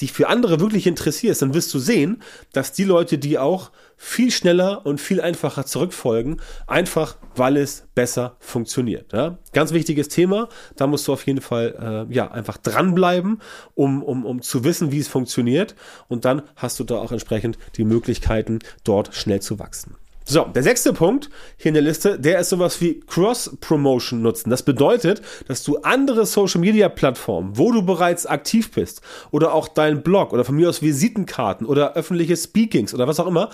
dich 0.00 0.12
für 0.12 0.28
andere 0.28 0.60
wirklich 0.60 0.86
interessierst, 0.86 1.42
dann 1.42 1.54
wirst 1.54 1.72
du 1.72 1.78
sehen, 1.78 2.22
dass 2.52 2.72
die 2.72 2.84
Leute, 2.84 3.18
die 3.18 3.38
auch 3.38 3.70
viel 3.96 4.30
schneller 4.30 4.84
und 4.84 5.00
viel 5.00 5.20
einfacher 5.20 5.64
zurückfolgen, 5.64 6.40
einfach 6.66 7.16
weil 7.34 7.56
es 7.56 7.86
besser 7.94 8.36
funktioniert. 8.40 9.12
Ja? 9.12 9.38
Ganz 9.52 9.72
wichtiges 9.72 10.08
Thema, 10.08 10.48
da 10.76 10.86
musst 10.86 11.08
du 11.08 11.12
auf 11.12 11.26
jeden 11.26 11.40
Fall 11.40 12.06
äh, 12.10 12.14
ja 12.14 12.30
einfach 12.30 12.58
dranbleiben, 12.58 13.40
um, 13.74 14.02
um, 14.02 14.26
um 14.26 14.42
zu 14.42 14.64
wissen, 14.64 14.92
wie 14.92 14.98
es 14.98 15.08
funktioniert 15.08 15.74
und 16.08 16.24
dann 16.24 16.42
hast 16.56 16.78
du 16.78 16.84
da 16.84 16.96
auch 16.96 17.12
entsprechend 17.12 17.58
die 17.76 17.84
Möglichkeiten, 17.84 18.58
dort 18.84 19.14
schnell 19.14 19.40
zu 19.40 19.58
wachsen. 19.58 19.96
So, 20.28 20.42
der 20.42 20.64
sechste 20.64 20.92
Punkt 20.92 21.30
hier 21.56 21.68
in 21.68 21.74
der 21.74 21.84
Liste, 21.84 22.18
der 22.18 22.40
ist 22.40 22.48
sowas 22.48 22.80
wie 22.80 22.98
Cross-Promotion 22.98 24.20
nutzen. 24.20 24.50
Das 24.50 24.64
bedeutet, 24.64 25.22
dass 25.46 25.62
du 25.62 25.76
andere 25.78 26.26
Social-Media-Plattformen, 26.26 27.56
wo 27.56 27.70
du 27.70 27.82
bereits 27.82 28.26
aktiv 28.26 28.72
bist, 28.72 29.02
oder 29.30 29.54
auch 29.54 29.68
deinen 29.68 30.02
Blog 30.02 30.32
oder 30.32 30.44
von 30.44 30.56
mir 30.56 30.68
aus 30.68 30.82
Visitenkarten 30.82 31.64
oder 31.64 31.94
öffentliche 31.94 32.36
Speakings 32.36 32.92
oder 32.92 33.06
was 33.06 33.20
auch 33.20 33.28
immer, 33.28 33.50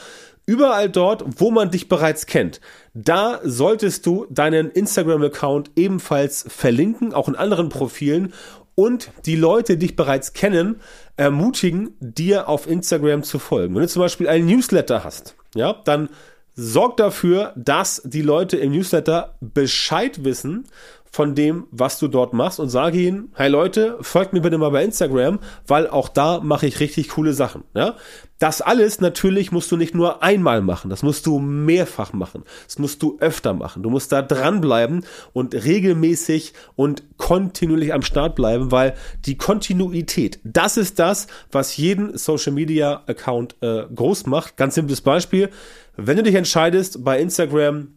überall 0.46 0.88
dort, 0.88 1.22
wo 1.36 1.50
man 1.50 1.70
dich 1.70 1.90
bereits 1.90 2.24
kennt, 2.24 2.62
da 2.94 3.40
solltest 3.44 4.06
du 4.06 4.26
deinen 4.30 4.70
Instagram-Account 4.70 5.72
ebenfalls 5.76 6.46
verlinken, 6.48 7.12
auch 7.12 7.28
in 7.28 7.36
anderen 7.36 7.68
Profilen 7.68 8.32
und 8.74 9.10
die 9.26 9.36
Leute, 9.36 9.76
die 9.76 9.88
dich 9.88 9.96
bereits 9.96 10.32
kennen, 10.32 10.80
ermutigen, 11.18 11.94
dir 12.00 12.48
auf 12.48 12.66
Instagram 12.66 13.24
zu 13.24 13.38
folgen. 13.38 13.74
Wenn 13.74 13.82
du 13.82 13.88
zum 13.88 14.00
Beispiel 14.00 14.26
einen 14.26 14.46
Newsletter 14.46 15.04
hast, 15.04 15.36
ja, 15.54 15.74
dann 15.84 16.08
sorgt 16.54 17.00
dafür, 17.00 17.52
dass 17.56 18.02
die 18.04 18.22
Leute 18.22 18.56
im 18.56 18.72
Newsletter 18.72 19.34
Bescheid 19.40 20.24
wissen 20.24 20.64
von 21.12 21.34
dem, 21.34 21.66
was 21.70 21.98
du 21.98 22.08
dort 22.08 22.32
machst 22.32 22.58
und 22.58 22.70
sage 22.70 22.98
ihnen, 22.98 23.32
hey 23.34 23.50
Leute, 23.50 23.98
folgt 24.00 24.32
mir 24.32 24.40
bitte 24.40 24.56
mal 24.56 24.70
bei 24.70 24.82
Instagram, 24.82 25.40
weil 25.66 25.86
auch 25.86 26.08
da 26.08 26.40
mache 26.40 26.66
ich 26.66 26.80
richtig 26.80 27.10
coole 27.10 27.34
Sachen. 27.34 27.64
Ja? 27.74 27.96
Das 28.38 28.62
alles 28.62 29.02
natürlich 29.02 29.52
musst 29.52 29.70
du 29.70 29.76
nicht 29.76 29.94
nur 29.94 30.22
einmal 30.22 30.62
machen, 30.62 30.88
das 30.88 31.02
musst 31.02 31.26
du 31.26 31.38
mehrfach 31.38 32.14
machen, 32.14 32.44
das 32.66 32.78
musst 32.78 33.02
du 33.02 33.18
öfter 33.20 33.52
machen. 33.52 33.82
Du 33.82 33.90
musst 33.90 34.10
da 34.10 34.22
dranbleiben 34.22 35.04
und 35.34 35.54
regelmäßig 35.54 36.54
und 36.76 37.02
kontinuierlich 37.18 37.92
am 37.92 38.02
Start 38.02 38.34
bleiben, 38.34 38.72
weil 38.72 38.94
die 39.26 39.36
Kontinuität, 39.36 40.40
das 40.44 40.78
ist 40.78 40.98
das, 40.98 41.26
was 41.52 41.76
jeden 41.76 42.16
Social 42.16 42.52
Media 42.52 43.02
Account 43.06 43.56
äh, 43.60 43.84
groß 43.94 44.24
macht. 44.26 44.56
Ganz 44.56 44.76
simples 44.76 45.02
Beispiel, 45.02 45.50
wenn 45.96 46.16
du 46.16 46.22
dich 46.22 46.36
entscheidest, 46.36 47.04
bei 47.04 47.20
Instagram 47.20 47.88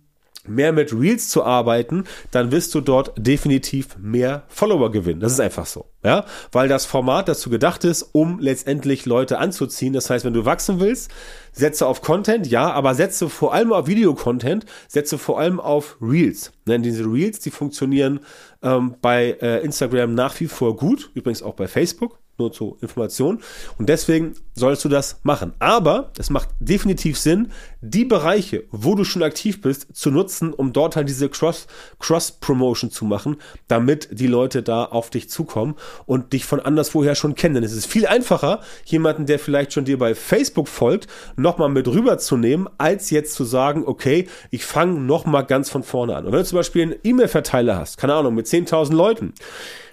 mehr 0.48 0.72
mit 0.72 0.94
Reels 0.94 1.30
zu 1.30 1.44
arbeiten, 1.44 2.06
dann 2.32 2.52
wirst 2.52 2.74
du 2.76 2.82
dort 2.82 3.14
definitiv 3.18 3.98
mehr 3.98 4.44
Follower 4.48 4.92
gewinnen. 4.92 5.20
Das 5.20 5.34
ist 5.34 5.40
einfach 5.40 5.66
so, 5.66 5.86
ja, 6.04 6.26
weil 6.52 6.68
das 6.68 6.86
Format 6.86 7.28
dazu 7.28 7.50
gedacht 7.50 7.84
ist, 7.84 8.10
um 8.12 8.40
letztendlich 8.40 9.06
Leute 9.06 9.38
anzuziehen. 9.38 9.94
Das 9.94 10.10
heißt, 10.10 10.26
wenn 10.26 10.34
du 10.34 10.46
wachsen 10.46 10.80
willst, 10.80 11.12
setze 11.52 11.86
auf 11.88 12.02
Content, 12.02 12.48
ja, 12.48 12.72
aber 12.72 12.96
setze 12.96 13.30
vor 13.30 13.54
allem 13.54 13.74
auf 13.74 13.88
Video-Content, 13.88 14.66
setze 14.88 15.18
vor 15.18 15.40
allem 15.40 15.60
auf 15.60 15.98
Reels. 16.02 16.52
Denn 16.68 16.84
diese 16.84 17.04
Reels, 17.06 17.40
die 17.40 17.52
funktionieren 17.52 18.20
ähm, 18.62 18.96
bei 19.02 19.38
äh, 19.42 19.64
Instagram 19.64 20.14
nach 20.14 20.40
wie 20.40 20.48
vor 20.48 20.76
gut, 20.76 21.12
übrigens 21.14 21.44
auch 21.44 21.54
bei 21.54 21.68
Facebook 21.68 22.20
nur 22.38 22.52
zur 22.52 22.78
Information. 22.82 23.42
Und 23.78 23.90
deswegen 23.90 24.36
sollst 24.54 24.86
du 24.86 24.90
das 24.90 25.20
machen. 25.24 25.54
Aber 25.60 26.12
es 26.18 26.30
macht 26.30 26.50
definitiv 26.60 27.18
Sinn, 27.18 27.52
die 27.82 28.06
Bereiche, 28.06 28.64
wo 28.72 28.96
du 28.96 29.04
schon 29.04 29.24
aktiv 29.24 29.62
bist, 29.62 29.96
zu 29.96 30.12
nutzen, 30.12 30.54
um 30.54 30.74
dort 30.74 30.96
halt 30.96 31.10
diese 31.10 31.30
Cross, 31.30 31.68
Cross-Promotion 32.00 32.92
zu 32.92 33.06
machen, 33.06 33.38
damit 33.68 34.10
die 34.12 34.28
Leute 34.28 34.64
da 34.64 34.86
auf 34.86 35.10
dich 35.10 35.30
zukommen 35.30 35.76
und 36.06 36.34
dich 36.34 36.46
von 36.46 36.60
anderswoher 36.60 37.16
schon 37.16 37.36
kennen. 37.36 37.56
Denn 37.56 37.64
es 37.64 37.74
ist 37.74 37.86
viel 37.86 38.08
einfacher, 38.08 38.62
jemanden, 38.86 39.26
der 39.26 39.40
vielleicht 39.40 39.74
schon 39.74 39.86
dir 39.86 39.98
bei 39.98 40.16
Facebook 40.16 40.68
folgt, 40.68 41.08
nochmal 41.36 41.70
mit 41.70 41.88
rüberzunehmen, 41.88 42.70
als 42.78 43.10
jetzt 43.10 43.36
zu 43.36 43.44
sagen, 43.44 43.84
okay, 43.86 44.28
ich 44.52 44.66
fange 44.66 45.00
nochmal 45.00 45.46
ganz 45.46 45.70
von 45.70 45.84
vorne 45.84 46.16
an. 46.16 46.26
Und 46.26 46.32
wenn 46.32 46.40
du 46.40 46.46
zum 46.46 46.58
Beispiel 46.58 46.82
einen 46.82 46.96
E-Mail-Verteiler 47.04 47.78
hast, 47.78 47.98
keine 47.98 48.14
Ahnung, 48.14 48.36
mit 48.36 48.48
10.000 48.48 48.94
Leuten, 48.94 49.34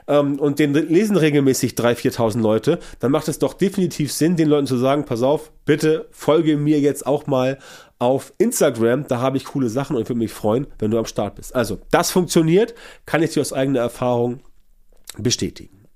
ähm, 0.06 0.38
und 0.38 0.58
den 0.58 0.74
lesen 0.74 1.16
regelmäßig 1.16 1.72
3.000, 1.72 2.14
4.000 2.16 2.40
Leute, 2.40 2.78
dann 3.00 3.12
macht 3.12 3.28
es 3.28 3.38
doch 3.38 3.54
definitiv 3.54 4.12
Sinn, 4.12 4.36
den 4.36 4.48
Leuten 4.48 4.66
zu 4.66 4.76
sagen, 4.76 5.04
pass 5.04 5.22
auf, 5.22 5.52
bitte 5.64 6.08
folge 6.10 6.56
mir 6.56 6.80
jetzt 6.80 7.06
auch 7.06 7.26
mal 7.26 7.58
auf 7.98 8.32
Instagram, 8.38 9.06
da 9.06 9.20
habe 9.20 9.36
ich 9.36 9.44
coole 9.44 9.68
Sachen 9.68 9.94
und 9.94 10.02
ich 10.02 10.08
würde 10.08 10.18
mich 10.18 10.32
freuen, 10.32 10.66
wenn 10.78 10.90
du 10.90 10.98
am 10.98 11.06
Start 11.06 11.36
bist. 11.36 11.54
Also, 11.54 11.78
das 11.90 12.10
funktioniert, 12.10 12.74
kann 13.06 13.22
ich 13.22 13.30
dir 13.30 13.40
aus 13.40 13.52
eigener 13.52 13.80
Erfahrung 13.80 14.40
bestätigen. 15.18 15.86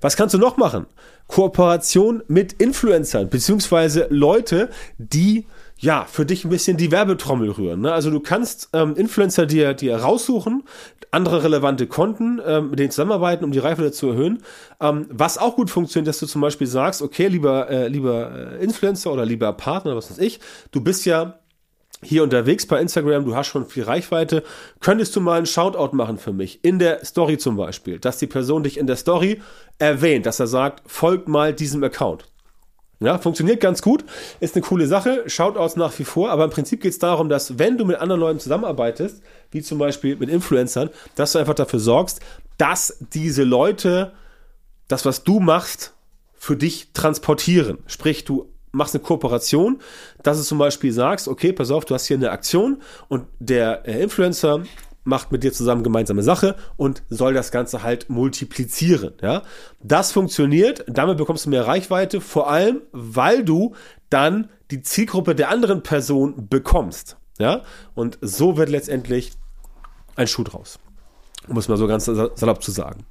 Was 0.00 0.16
kannst 0.16 0.34
du 0.34 0.38
noch 0.38 0.56
machen? 0.56 0.86
Kooperation 1.26 2.22
mit 2.28 2.52
Influencern, 2.52 3.28
beziehungsweise 3.28 4.06
Leute, 4.10 4.70
die 4.98 5.44
ja, 5.78 6.06
für 6.08 6.24
dich 6.24 6.44
ein 6.44 6.50
bisschen 6.50 6.76
die 6.76 6.90
Werbetrommel 6.90 7.50
rühren. 7.50 7.82
Ne? 7.82 7.92
Also 7.92 8.10
du 8.10 8.20
kannst 8.20 8.70
ähm, 8.72 8.94
Influencer 8.96 9.44
dir, 9.46 9.74
dir 9.74 9.96
raussuchen, 9.96 10.64
andere 11.10 11.44
relevante 11.44 11.86
Konten, 11.86 12.40
ähm, 12.44 12.70
mit 12.70 12.78
denen 12.78 12.90
zusammenarbeiten, 12.90 13.44
um 13.44 13.52
die 13.52 13.58
Reife 13.58 13.92
zu 13.92 14.08
erhöhen. 14.08 14.42
Ähm, 14.80 15.06
was 15.10 15.36
auch 15.36 15.56
gut 15.56 15.68
funktioniert, 15.68 16.08
dass 16.08 16.18
du 16.18 16.26
zum 16.26 16.40
Beispiel 16.40 16.66
sagst, 16.66 17.02
okay, 17.02 17.28
lieber, 17.28 17.68
äh, 17.68 17.88
lieber 17.88 18.58
äh, 18.58 18.64
Influencer 18.64 19.12
oder 19.12 19.26
lieber 19.26 19.52
Partner, 19.52 19.96
was 19.96 20.10
weiß 20.10 20.18
ich, 20.18 20.40
du 20.72 20.80
bist 20.80 21.04
ja 21.04 21.38
hier 22.02 22.22
unterwegs 22.22 22.66
bei 22.66 22.80
Instagram, 22.80 23.24
du 23.24 23.34
hast 23.34 23.48
schon 23.48 23.66
viel 23.66 23.84
Reichweite, 23.84 24.42
könntest 24.80 25.16
du 25.16 25.20
mal 25.20 25.38
einen 25.38 25.46
Shoutout 25.46 25.94
machen 25.96 26.18
für 26.18 26.32
mich, 26.32 26.62
in 26.62 26.78
der 26.78 27.04
Story 27.04 27.38
zum 27.38 27.56
Beispiel, 27.56 27.98
dass 27.98 28.18
die 28.18 28.26
Person 28.26 28.62
dich 28.62 28.78
in 28.78 28.86
der 28.86 28.96
Story 28.96 29.40
erwähnt, 29.78 30.26
dass 30.26 30.40
er 30.40 30.46
sagt, 30.46 30.82
folgt 30.90 31.28
mal 31.28 31.54
diesem 31.54 31.82
Account. 31.82 32.26
Ja, 32.98 33.18
funktioniert 33.18 33.60
ganz 33.60 33.82
gut, 33.82 34.04
ist 34.40 34.54
eine 34.54 34.64
coole 34.64 34.86
Sache, 34.86 35.24
schaut 35.26 35.58
aus 35.58 35.76
nach 35.76 35.98
wie 35.98 36.04
vor, 36.04 36.30
aber 36.30 36.44
im 36.44 36.50
Prinzip 36.50 36.80
geht 36.80 36.92
es 36.92 36.98
darum, 36.98 37.28
dass 37.28 37.58
wenn 37.58 37.76
du 37.76 37.84
mit 37.84 37.96
anderen 37.96 38.20
Leuten 38.20 38.40
zusammenarbeitest, 38.40 39.22
wie 39.50 39.60
zum 39.60 39.78
Beispiel 39.78 40.16
mit 40.16 40.30
Influencern, 40.30 40.88
dass 41.14 41.32
du 41.32 41.38
einfach 41.38 41.54
dafür 41.54 41.78
sorgst, 41.78 42.20
dass 42.56 42.96
diese 43.12 43.44
Leute 43.44 44.12
das, 44.88 45.04
was 45.04 45.24
du 45.24 45.40
machst, 45.40 45.92
für 46.36 46.56
dich 46.56 46.92
transportieren. 46.94 47.78
Sprich, 47.86 48.24
du 48.24 48.50
machst 48.72 48.94
eine 48.94 49.02
Kooperation, 49.02 49.80
dass 50.22 50.38
du 50.38 50.44
zum 50.44 50.58
Beispiel 50.58 50.92
sagst, 50.92 51.28
okay, 51.28 51.52
pass 51.52 51.70
auf, 51.70 51.84
du 51.84 51.94
hast 51.94 52.06
hier 52.06 52.16
eine 52.16 52.30
Aktion 52.30 52.80
und 53.08 53.26
der 53.40 53.86
äh, 53.86 54.02
Influencer 54.02 54.62
macht 55.06 55.32
mit 55.32 55.42
dir 55.42 55.52
zusammen 55.52 55.82
gemeinsame 55.82 56.22
Sache 56.22 56.56
und 56.76 57.02
soll 57.08 57.34
das 57.34 57.50
Ganze 57.50 57.82
halt 57.82 58.10
multiplizieren. 58.10 59.14
Ja, 59.22 59.42
das 59.82 60.12
funktioniert. 60.12 60.84
Damit 60.88 61.18
bekommst 61.18 61.46
du 61.46 61.50
mehr 61.50 61.66
Reichweite, 61.66 62.20
vor 62.20 62.50
allem, 62.50 62.82
weil 62.92 63.44
du 63.44 63.74
dann 64.10 64.50
die 64.70 64.82
Zielgruppe 64.82 65.34
der 65.34 65.50
anderen 65.50 65.82
Person 65.82 66.48
bekommst. 66.48 67.16
Ja, 67.38 67.62
und 67.94 68.18
so 68.20 68.56
wird 68.56 68.70
letztendlich 68.70 69.32
ein 70.16 70.26
Schuh 70.26 70.44
draus 70.44 70.78
um 71.48 71.56
es 71.56 71.68
mal 71.68 71.76
so 71.76 71.86
ganz 71.86 72.04
salopp 72.04 72.62
zu 72.62 72.70
sagen. 72.70 73.04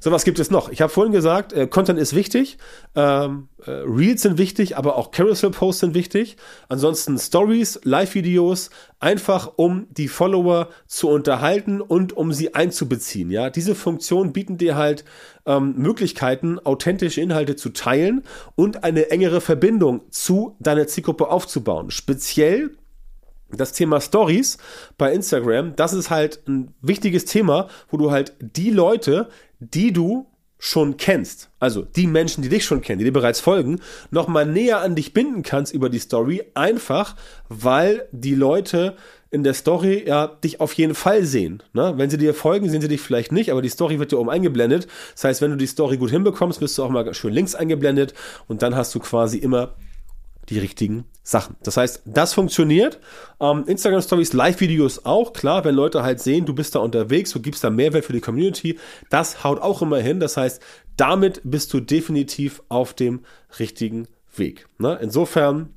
So, 0.00 0.10
was 0.10 0.24
gibt 0.24 0.38
es 0.38 0.50
noch? 0.50 0.70
Ich 0.70 0.80
habe 0.80 0.92
vorhin 0.92 1.12
gesagt, 1.12 1.52
äh, 1.52 1.66
Content 1.66 1.98
ist 1.98 2.14
wichtig, 2.14 2.58
ähm, 2.94 3.48
äh, 3.64 3.70
Reels 3.70 4.22
sind 4.22 4.38
wichtig, 4.38 4.76
aber 4.76 4.96
auch 4.96 5.10
Carousel-Posts 5.10 5.80
sind 5.80 5.94
wichtig. 5.94 6.36
Ansonsten 6.68 7.18
Stories, 7.18 7.80
Live-Videos, 7.84 8.70
einfach 9.00 9.52
um 9.56 9.86
die 9.90 10.08
Follower 10.08 10.68
zu 10.86 11.08
unterhalten 11.08 11.80
und 11.80 12.14
um 12.16 12.32
sie 12.32 12.54
einzubeziehen. 12.54 13.30
Ja, 13.30 13.50
diese 13.50 13.74
Funktionen 13.74 14.32
bieten 14.32 14.58
dir 14.58 14.76
halt 14.76 15.04
ähm, 15.46 15.74
Möglichkeiten, 15.76 16.58
authentische 16.58 17.20
Inhalte 17.20 17.56
zu 17.56 17.70
teilen 17.70 18.22
und 18.54 18.84
eine 18.84 19.10
engere 19.10 19.40
Verbindung 19.40 20.02
zu 20.10 20.56
deiner 20.60 20.86
Zielgruppe 20.86 21.28
aufzubauen. 21.28 21.90
Speziell 21.90 22.70
das 23.56 23.72
Thema 23.72 24.00
Stories 24.00 24.58
bei 24.98 25.12
Instagram, 25.12 25.76
das 25.76 25.92
ist 25.92 26.10
halt 26.10 26.40
ein 26.48 26.74
wichtiges 26.82 27.24
Thema, 27.24 27.68
wo 27.90 27.96
du 27.96 28.10
halt 28.10 28.34
die 28.40 28.70
Leute, 28.70 29.28
die 29.60 29.92
du 29.92 30.26
schon 30.58 30.96
kennst, 30.96 31.50
also 31.60 31.82
die 31.82 32.06
Menschen, 32.06 32.42
die 32.42 32.48
dich 32.48 32.64
schon 32.64 32.80
kennen, 32.80 32.98
die 32.98 33.04
dir 33.04 33.12
bereits 33.12 33.40
folgen, 33.40 33.80
nochmal 34.10 34.46
näher 34.46 34.80
an 34.80 34.94
dich 34.94 35.12
binden 35.12 35.42
kannst 35.42 35.74
über 35.74 35.90
die 35.90 35.98
Story, 35.98 36.42
einfach 36.54 37.16
weil 37.50 38.08
die 38.12 38.34
Leute 38.34 38.96
in 39.30 39.42
der 39.42 39.52
Story 39.52 40.04
ja 40.06 40.28
dich 40.28 40.60
auf 40.60 40.72
jeden 40.72 40.94
Fall 40.94 41.24
sehen. 41.24 41.62
Ne? 41.74 41.94
Wenn 41.96 42.08
sie 42.08 42.16
dir 42.16 42.32
folgen, 42.32 42.70
sehen 42.70 42.80
sie 42.80 42.88
dich 42.88 43.00
vielleicht 43.00 43.30
nicht, 43.30 43.50
aber 43.50 43.60
die 43.60 43.68
Story 43.68 43.98
wird 43.98 44.12
dir 44.12 44.18
oben 44.18 44.30
eingeblendet. 44.30 44.86
Das 45.12 45.24
heißt, 45.24 45.42
wenn 45.42 45.50
du 45.50 45.56
die 45.56 45.66
Story 45.66 45.98
gut 45.98 46.10
hinbekommst, 46.10 46.60
wirst 46.60 46.78
du 46.78 46.84
auch 46.84 46.88
mal 46.88 47.12
schön 47.12 47.34
links 47.34 47.54
eingeblendet 47.54 48.14
und 48.46 48.62
dann 48.62 48.74
hast 48.74 48.94
du 48.94 49.00
quasi 49.00 49.36
immer 49.36 49.74
die 50.48 50.58
richtigen 50.58 51.04
Sachen. 51.22 51.56
Das 51.62 51.76
heißt, 51.76 52.02
das 52.04 52.34
funktioniert. 52.34 53.00
Ähm, 53.40 53.64
Instagram 53.66 54.02
Stories, 54.02 54.32
Live-Videos 54.32 55.04
auch. 55.06 55.32
Klar, 55.32 55.64
wenn 55.64 55.74
Leute 55.74 56.02
halt 56.02 56.20
sehen, 56.20 56.44
du 56.44 56.54
bist 56.54 56.74
da 56.74 56.80
unterwegs, 56.80 57.32
du 57.32 57.40
gibst 57.40 57.64
da 57.64 57.70
Mehrwert 57.70 58.04
für 58.04 58.12
die 58.12 58.20
Community, 58.20 58.78
das 59.10 59.42
haut 59.42 59.60
auch 59.60 59.82
immer 59.82 59.98
hin. 59.98 60.20
Das 60.20 60.36
heißt, 60.36 60.62
damit 60.96 61.40
bist 61.44 61.72
du 61.72 61.80
definitiv 61.80 62.62
auf 62.68 62.94
dem 62.94 63.24
richtigen 63.58 64.06
Weg. 64.36 64.68
Ne? 64.78 64.98
Insofern, 65.00 65.70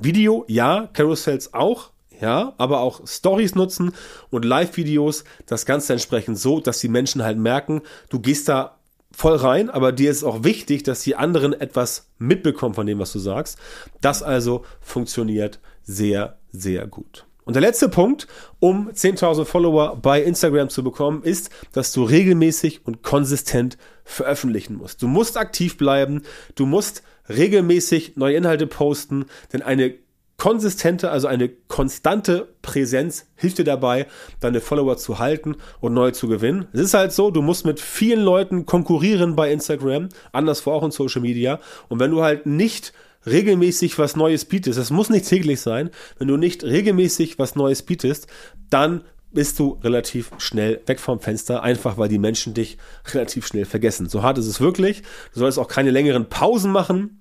Video, 0.00 0.44
ja, 0.48 0.88
Carousels 0.92 1.54
auch, 1.54 1.90
ja, 2.20 2.54
aber 2.58 2.80
auch 2.80 3.06
Stories 3.06 3.54
nutzen 3.54 3.92
und 4.30 4.44
Live-Videos, 4.44 5.24
das 5.46 5.66
Ganze 5.66 5.92
entsprechend 5.92 6.38
so, 6.38 6.60
dass 6.60 6.80
die 6.80 6.88
Menschen 6.88 7.22
halt 7.22 7.38
merken, 7.38 7.82
du 8.10 8.20
gehst 8.20 8.48
da 8.48 8.77
voll 9.18 9.34
rein, 9.34 9.68
aber 9.68 9.90
dir 9.90 10.12
ist 10.12 10.22
auch 10.22 10.44
wichtig, 10.44 10.84
dass 10.84 11.00
die 11.00 11.16
anderen 11.16 11.52
etwas 11.52 12.06
mitbekommen 12.18 12.76
von 12.76 12.86
dem, 12.86 13.00
was 13.00 13.12
du 13.12 13.18
sagst. 13.18 13.58
Das 14.00 14.22
also 14.22 14.64
funktioniert 14.80 15.58
sehr, 15.82 16.38
sehr 16.52 16.86
gut. 16.86 17.26
Und 17.44 17.54
der 17.54 17.62
letzte 17.62 17.88
Punkt, 17.88 18.28
um 18.60 18.90
10.000 18.90 19.44
Follower 19.44 19.96
bei 19.96 20.22
Instagram 20.22 20.68
zu 20.68 20.84
bekommen, 20.84 21.24
ist, 21.24 21.50
dass 21.72 21.90
du 21.90 22.04
regelmäßig 22.04 22.86
und 22.86 23.02
konsistent 23.02 23.76
veröffentlichen 24.04 24.76
musst. 24.76 25.02
Du 25.02 25.08
musst 25.08 25.36
aktiv 25.36 25.76
bleiben, 25.78 26.22
du 26.54 26.66
musst 26.66 27.02
regelmäßig 27.28 28.16
neue 28.16 28.36
Inhalte 28.36 28.68
posten, 28.68 29.24
denn 29.52 29.62
eine 29.62 29.94
konsistente, 30.38 31.10
also 31.10 31.26
eine 31.26 31.48
konstante 31.48 32.48
Präsenz 32.62 33.26
hilft 33.34 33.58
dir 33.58 33.64
dabei, 33.64 34.06
deine 34.40 34.60
Follower 34.60 34.96
zu 34.96 35.18
halten 35.18 35.56
und 35.80 35.92
neue 35.92 36.12
zu 36.12 36.28
gewinnen. 36.28 36.68
Es 36.72 36.80
ist 36.80 36.94
halt 36.94 37.12
so, 37.12 37.30
du 37.30 37.42
musst 37.42 37.66
mit 37.66 37.80
vielen 37.80 38.20
Leuten 38.20 38.64
konkurrieren 38.64 39.34
bei 39.34 39.52
Instagram, 39.52 40.08
anderswo 40.32 40.70
auch 40.70 40.84
in 40.84 40.92
Social 40.92 41.20
Media. 41.20 41.58
Und 41.88 41.98
wenn 41.98 42.12
du 42.12 42.22
halt 42.22 42.46
nicht 42.46 42.92
regelmäßig 43.26 43.98
was 43.98 44.14
Neues 44.14 44.44
bietest, 44.44 44.78
das 44.78 44.90
muss 44.90 45.10
nicht 45.10 45.28
täglich 45.28 45.60
sein, 45.60 45.90
wenn 46.18 46.28
du 46.28 46.36
nicht 46.36 46.62
regelmäßig 46.62 47.40
was 47.40 47.56
Neues 47.56 47.82
bietest, 47.82 48.28
dann 48.70 49.02
bist 49.32 49.58
du 49.58 49.78
relativ 49.82 50.30
schnell 50.38 50.80
weg 50.86 51.00
vom 51.00 51.20
Fenster, 51.20 51.64
einfach 51.64 51.98
weil 51.98 52.08
die 52.08 52.18
Menschen 52.18 52.54
dich 52.54 52.78
relativ 53.12 53.46
schnell 53.46 53.64
vergessen. 53.64 54.08
So 54.08 54.22
hart 54.22 54.38
ist 54.38 54.46
es 54.46 54.60
wirklich. 54.60 55.02
Du 55.34 55.40
sollst 55.40 55.58
auch 55.58 55.68
keine 55.68 55.90
längeren 55.90 56.28
Pausen 56.28 56.70
machen 56.70 57.17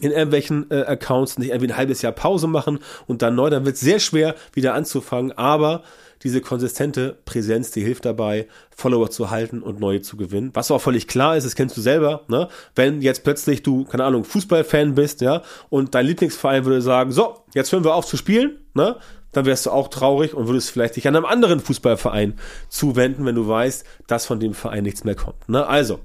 in 0.00 0.10
irgendwelchen 0.10 0.70
äh, 0.70 0.82
Accounts 0.82 1.38
nicht 1.38 1.50
irgendwie 1.50 1.72
ein 1.72 1.76
halbes 1.76 2.02
Jahr 2.02 2.12
Pause 2.12 2.48
machen 2.48 2.80
und 3.06 3.22
dann 3.22 3.34
neu, 3.34 3.50
dann 3.50 3.64
wird 3.64 3.76
es 3.76 3.80
sehr 3.80 4.00
schwer 4.00 4.34
wieder 4.52 4.74
anzufangen, 4.74 5.32
aber 5.32 5.82
diese 6.24 6.40
konsistente 6.40 7.18
Präsenz, 7.26 7.70
die 7.70 7.82
hilft 7.82 8.06
dabei, 8.06 8.48
Follower 8.74 9.10
zu 9.10 9.30
halten 9.30 9.62
und 9.62 9.78
neue 9.78 10.00
zu 10.00 10.16
gewinnen. 10.16 10.50
Was 10.54 10.70
auch 10.70 10.80
völlig 10.80 11.06
klar 11.06 11.36
ist, 11.36 11.44
das 11.44 11.54
kennst 11.54 11.76
du 11.76 11.80
selber, 11.82 12.22
ne? 12.28 12.48
Wenn 12.74 13.02
jetzt 13.02 13.24
plötzlich 13.24 13.62
du, 13.62 13.84
keine 13.84 14.04
Ahnung, 14.04 14.24
Fußballfan 14.24 14.94
bist, 14.94 15.20
ja, 15.20 15.42
und 15.68 15.94
dein 15.94 16.06
Lieblingsverein 16.06 16.64
würde 16.64 16.80
sagen, 16.80 17.12
so, 17.12 17.44
jetzt 17.54 17.70
hören 17.72 17.84
wir 17.84 17.94
auf 17.94 18.06
zu 18.06 18.16
spielen, 18.16 18.58
ne? 18.72 18.96
Dann 19.32 19.46
wärst 19.46 19.66
du 19.66 19.70
auch 19.70 19.88
traurig 19.88 20.32
und 20.32 20.46
würdest 20.46 20.70
vielleicht 20.70 20.96
dich 20.96 21.08
an 21.08 21.16
einem 21.16 21.24
anderen 21.24 21.60
Fußballverein 21.60 22.38
zuwenden, 22.68 23.26
wenn 23.26 23.34
du 23.34 23.46
weißt, 23.46 23.84
dass 24.06 24.26
von 24.26 24.38
dem 24.38 24.54
Verein 24.54 24.84
nichts 24.84 25.02
mehr 25.02 25.16
kommt. 25.16 25.48
Ne? 25.48 25.66
Also, 25.66 25.98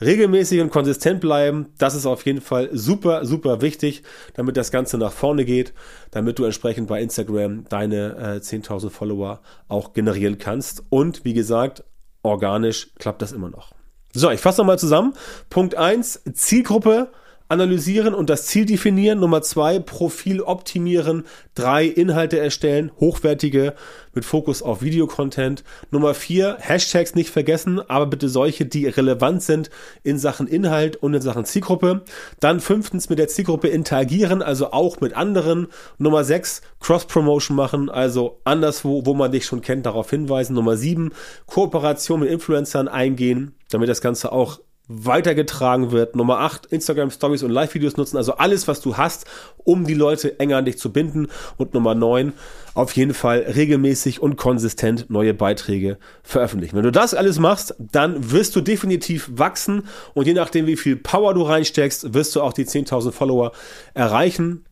regelmäßig 0.00 0.60
und 0.60 0.70
konsistent 0.70 1.20
bleiben. 1.20 1.68
Das 1.78 1.94
ist 1.94 2.06
auf 2.06 2.24
jeden 2.26 2.40
Fall 2.40 2.70
super, 2.72 3.24
super 3.24 3.60
wichtig, 3.60 4.02
damit 4.34 4.56
das 4.56 4.70
Ganze 4.70 4.98
nach 4.98 5.12
vorne 5.12 5.44
geht, 5.44 5.72
damit 6.10 6.38
du 6.38 6.44
entsprechend 6.44 6.88
bei 6.88 7.00
Instagram 7.00 7.64
deine 7.68 8.16
äh, 8.16 8.40
10.000 8.40 8.90
Follower 8.90 9.40
auch 9.68 9.92
generieren 9.92 10.38
kannst. 10.38 10.82
Und 10.90 11.24
wie 11.24 11.34
gesagt, 11.34 11.84
organisch 12.22 12.90
klappt 12.98 13.22
das 13.22 13.32
immer 13.32 13.50
noch. 13.50 13.72
So, 14.12 14.30
ich 14.30 14.40
fasse 14.40 14.60
nochmal 14.60 14.78
zusammen. 14.78 15.14
Punkt 15.50 15.74
eins 15.74 16.22
Zielgruppe 16.32 17.10
analysieren 17.48 18.14
und 18.14 18.30
das 18.30 18.46
Ziel 18.46 18.64
definieren. 18.64 19.20
Nummer 19.20 19.42
zwei, 19.42 19.78
Profil 19.78 20.40
optimieren. 20.40 21.24
Drei, 21.54 21.84
Inhalte 21.86 22.38
erstellen, 22.38 22.90
hochwertige 22.98 23.74
mit 24.14 24.24
Fokus 24.24 24.62
auf 24.62 24.82
Videocontent. 24.82 25.64
Nummer 25.90 26.14
vier, 26.14 26.56
Hashtags 26.60 27.14
nicht 27.14 27.30
vergessen, 27.30 27.80
aber 27.88 28.06
bitte 28.06 28.28
solche, 28.28 28.64
die 28.64 28.86
relevant 28.86 29.42
sind 29.42 29.70
in 30.02 30.18
Sachen 30.18 30.46
Inhalt 30.46 30.96
und 30.96 31.14
in 31.14 31.22
Sachen 31.22 31.44
Zielgruppe. 31.44 32.02
Dann 32.40 32.60
fünftens 32.60 33.08
mit 33.08 33.18
der 33.18 33.28
Zielgruppe 33.28 33.68
interagieren, 33.68 34.42
also 34.42 34.72
auch 34.72 35.00
mit 35.00 35.14
anderen. 35.14 35.68
Nummer 35.98 36.24
sechs, 36.24 36.62
Cross-Promotion 36.80 37.56
machen, 37.56 37.90
also 37.90 38.40
anderswo, 38.44 39.04
wo 39.04 39.14
man 39.14 39.32
dich 39.32 39.46
schon 39.46 39.60
kennt, 39.60 39.86
darauf 39.86 40.10
hinweisen. 40.10 40.54
Nummer 40.54 40.76
sieben, 40.76 41.12
Kooperation 41.46 42.20
mit 42.20 42.30
Influencern 42.30 42.88
eingehen, 42.88 43.54
damit 43.70 43.88
das 43.88 44.00
Ganze 44.00 44.32
auch 44.32 44.60
weitergetragen 44.86 45.92
wird. 45.92 46.14
Nummer 46.14 46.40
8, 46.40 46.66
Instagram 46.66 47.10
Stories 47.10 47.42
und 47.42 47.50
Live-Videos 47.50 47.96
nutzen, 47.96 48.16
also 48.16 48.34
alles, 48.34 48.68
was 48.68 48.80
du 48.80 48.96
hast, 48.96 49.24
um 49.56 49.86
die 49.86 49.94
Leute 49.94 50.38
enger 50.38 50.58
an 50.58 50.66
dich 50.66 50.78
zu 50.78 50.92
binden. 50.92 51.28
Und 51.56 51.72
Nummer 51.72 51.94
9, 51.94 52.34
auf 52.74 52.92
jeden 52.92 53.14
Fall 53.14 53.40
regelmäßig 53.40 54.20
und 54.20 54.36
konsistent 54.36 55.08
neue 55.08 55.32
Beiträge 55.32 55.98
veröffentlichen. 56.22 56.76
Wenn 56.76 56.84
du 56.84 56.92
das 56.92 57.14
alles 57.14 57.38
machst, 57.38 57.74
dann 57.78 58.30
wirst 58.30 58.56
du 58.56 58.60
definitiv 58.60 59.30
wachsen 59.32 59.84
und 60.12 60.26
je 60.26 60.34
nachdem, 60.34 60.66
wie 60.66 60.76
viel 60.76 60.96
Power 60.96 61.32
du 61.34 61.42
reinsteckst, 61.42 62.12
wirst 62.12 62.36
du 62.36 62.42
auch 62.42 62.52
die 62.52 62.66
10.000 62.66 63.12
Follower 63.12 63.52
erreichen 63.94 64.64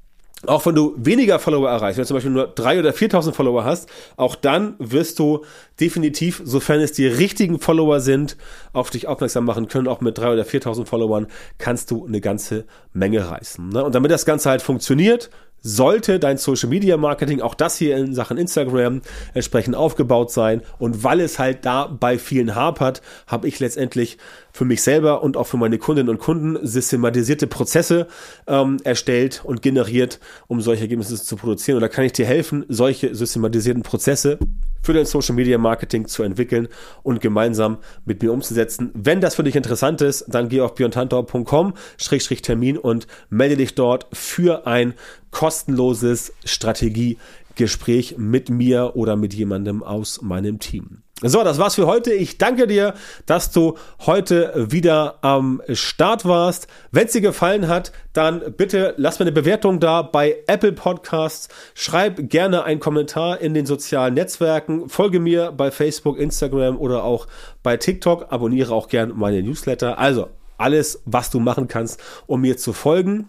auch 0.47 0.67
wenn 0.67 0.75
du 0.75 0.95
weniger 0.97 1.39
Follower 1.39 1.69
erreichst, 1.69 1.99
wenn 1.99 2.03
du 2.03 2.09
zum 2.09 2.17
Beispiel 2.17 2.33
nur 2.33 2.55
3.000 2.55 2.79
oder 2.81 2.91
4.000 2.91 3.33
Follower 3.33 3.65
hast, 3.65 3.89
auch 4.17 4.35
dann 4.35 4.75
wirst 4.79 5.19
du 5.19 5.45
definitiv, 5.81 6.43
sofern 6.45 6.81
es 6.81 6.93
die 6.93 7.07
richtigen 7.07 7.59
Follower 7.61 8.01
sind, 8.01 8.37
auf 8.73 8.91
dich 8.91 9.07
aufmerksam 9.07 9.45
machen 9.45 9.69
können. 9.69 9.89
Auch 9.89 10.01
mit 10.01 10.19
3.000 10.19 10.33
oder 10.33 10.43
4.000 10.43 10.87
Followern 10.87 11.27
kannst 11.59 11.91
du 11.91 12.07
eine 12.07 12.21
ganze 12.21 12.65
Menge 12.93 13.31
reißen. 13.31 13.69
Ne? 13.69 13.85
Und 13.85 13.95
damit 13.95 14.11
das 14.11 14.25
Ganze 14.27 14.51
halt 14.51 14.63
funktioniert, 14.63 15.31
sollte 15.63 16.19
dein 16.19 16.39
Social 16.39 16.69
Media 16.69 16.97
Marketing, 16.97 17.41
auch 17.41 17.55
das 17.55 17.77
hier 17.77 17.97
in 17.97 18.15
Sachen 18.15 18.37
Instagram, 18.37 19.01
entsprechend 19.33 19.77
aufgebaut 19.77 20.31
sein. 20.31 20.63
Und 20.79 21.05
weil 21.05 21.21
es 21.21 21.39
halt 21.39 21.65
da 21.65 21.87
bei 21.87 22.19
vielen 22.19 22.55
hapert, 22.55 23.01
habe 23.27 23.49
ich 23.49 23.61
letztendlich 23.61 24.19
für 24.53 24.65
mich 24.65 24.83
selber 24.83 25.23
und 25.23 25.37
auch 25.37 25.47
für 25.47 25.57
meine 25.57 25.79
Kundinnen 25.79 26.11
und 26.11 26.19
Kunden 26.19 26.59
systematisierte 26.67 27.47
Prozesse 27.47 28.07
ähm, 28.47 28.79
erstellt 28.85 29.43
und 29.45 29.63
generiert, 29.63 30.21
um 30.47 30.61
solche 30.61 30.83
Ergebnisse 30.83 31.23
zu 31.23 31.37
produzieren. 31.37 31.77
Und 31.77 31.83
da 31.83 31.89
kann 31.89 32.05
ich 32.05 32.13
dir 32.13 32.27
helfen, 32.27 32.65
solche 32.69 33.15
systematisierten 33.15 33.83
Prozesse 33.83 34.39
für 34.83 34.93
dein 34.93 35.07
Social 35.07 35.35
Media 35.35 35.57
Marketing 35.59 36.07
zu 36.07 36.23
entwickeln 36.23 36.69
und 37.03 37.21
gemeinsam 37.21 37.79
mit 38.05 38.23
mir 38.23 38.33
umzusetzen. 38.33 38.91
Wenn 38.95 39.21
das 39.21 39.35
für 39.37 39.45
dich 39.45 39.57
interessant 39.57 40.03
ist, 40.03 40.25
dann 40.29 40.49
geh 40.49 40.61
auf 40.61 40.75
björntantau.com-termin 40.75 42.79
und 42.79 43.07
melde 43.31 43.57
dich 43.57 43.75
dort 43.75 44.07
für 44.13 44.67
ein 44.67 44.95
kostenloses 45.31 46.33
Strategiegespräch 46.45 48.17
mit 48.19 48.51
mir 48.51 48.97
oder 48.97 49.17
mit 49.17 49.33
jemandem 49.35 49.83
aus 49.83 50.21
meinem 50.21 50.59
Team. 50.59 51.03
So, 51.25 51.45
das 51.45 51.59
war's 51.59 51.77
für 51.77 51.87
heute. 51.87 52.13
Ich 52.13 52.37
danke 52.37 52.67
dir, 52.67 52.95
dass 53.27 53.53
du 53.53 53.79
heute 54.01 54.53
wieder 54.57 55.19
am 55.23 55.63
Start 55.73 56.25
warst. 56.25 56.67
Wenn 56.91 57.07
es 57.07 57.13
dir 57.13 57.21
gefallen 57.21 57.69
hat, 57.69 57.93
dann 58.13 58.43
bitte 58.57 58.95
lass 58.97 59.21
mir 59.21 59.27
eine 59.27 59.33
Bewertung 59.33 59.79
da 59.79 60.03
bei 60.03 60.39
Apple 60.49 60.73
Podcasts. 60.73 61.49
Schreib 61.75 62.29
gerne 62.29 62.65
einen 62.65 62.81
Kommentar 62.81 63.41
in 63.41 63.55
den 63.55 63.67
sozialen 63.67 64.15
Netzwerken. 64.15 64.89
Folge 64.89 65.21
mir 65.21 65.53
bei 65.53 65.71
Facebook, 65.71 66.19
Instagram 66.19 66.77
oder 66.77 67.05
auch 67.05 67.29
bei 67.63 67.77
TikTok. 67.77 68.33
Abonniere 68.33 68.75
auch 68.75 68.89
gerne 68.89 69.15
meine 69.15 69.45
Newsletter. 69.45 70.01
Also 70.01 70.29
alles, 70.59 71.03
was 71.05 71.31
du 71.31 71.39
machen 71.39 71.69
kannst, 71.69 72.01
um 72.27 72.41
mir 72.41 72.57
zu 72.57 72.73
folgen. 72.73 73.29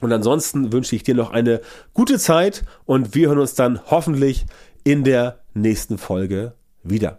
Und 0.00 0.10
ansonsten 0.10 0.72
wünsche 0.72 0.96
ich 0.96 1.02
dir 1.02 1.14
noch 1.14 1.32
eine 1.32 1.60
gute 1.92 2.18
Zeit 2.18 2.64
und 2.86 3.14
wir 3.14 3.28
hören 3.28 3.38
uns 3.40 3.54
dann 3.54 3.80
hoffentlich 3.90 4.46
in 4.84 5.04
der 5.04 5.40
nächsten 5.52 5.98
Folge 5.98 6.54
wieder. 6.82 7.18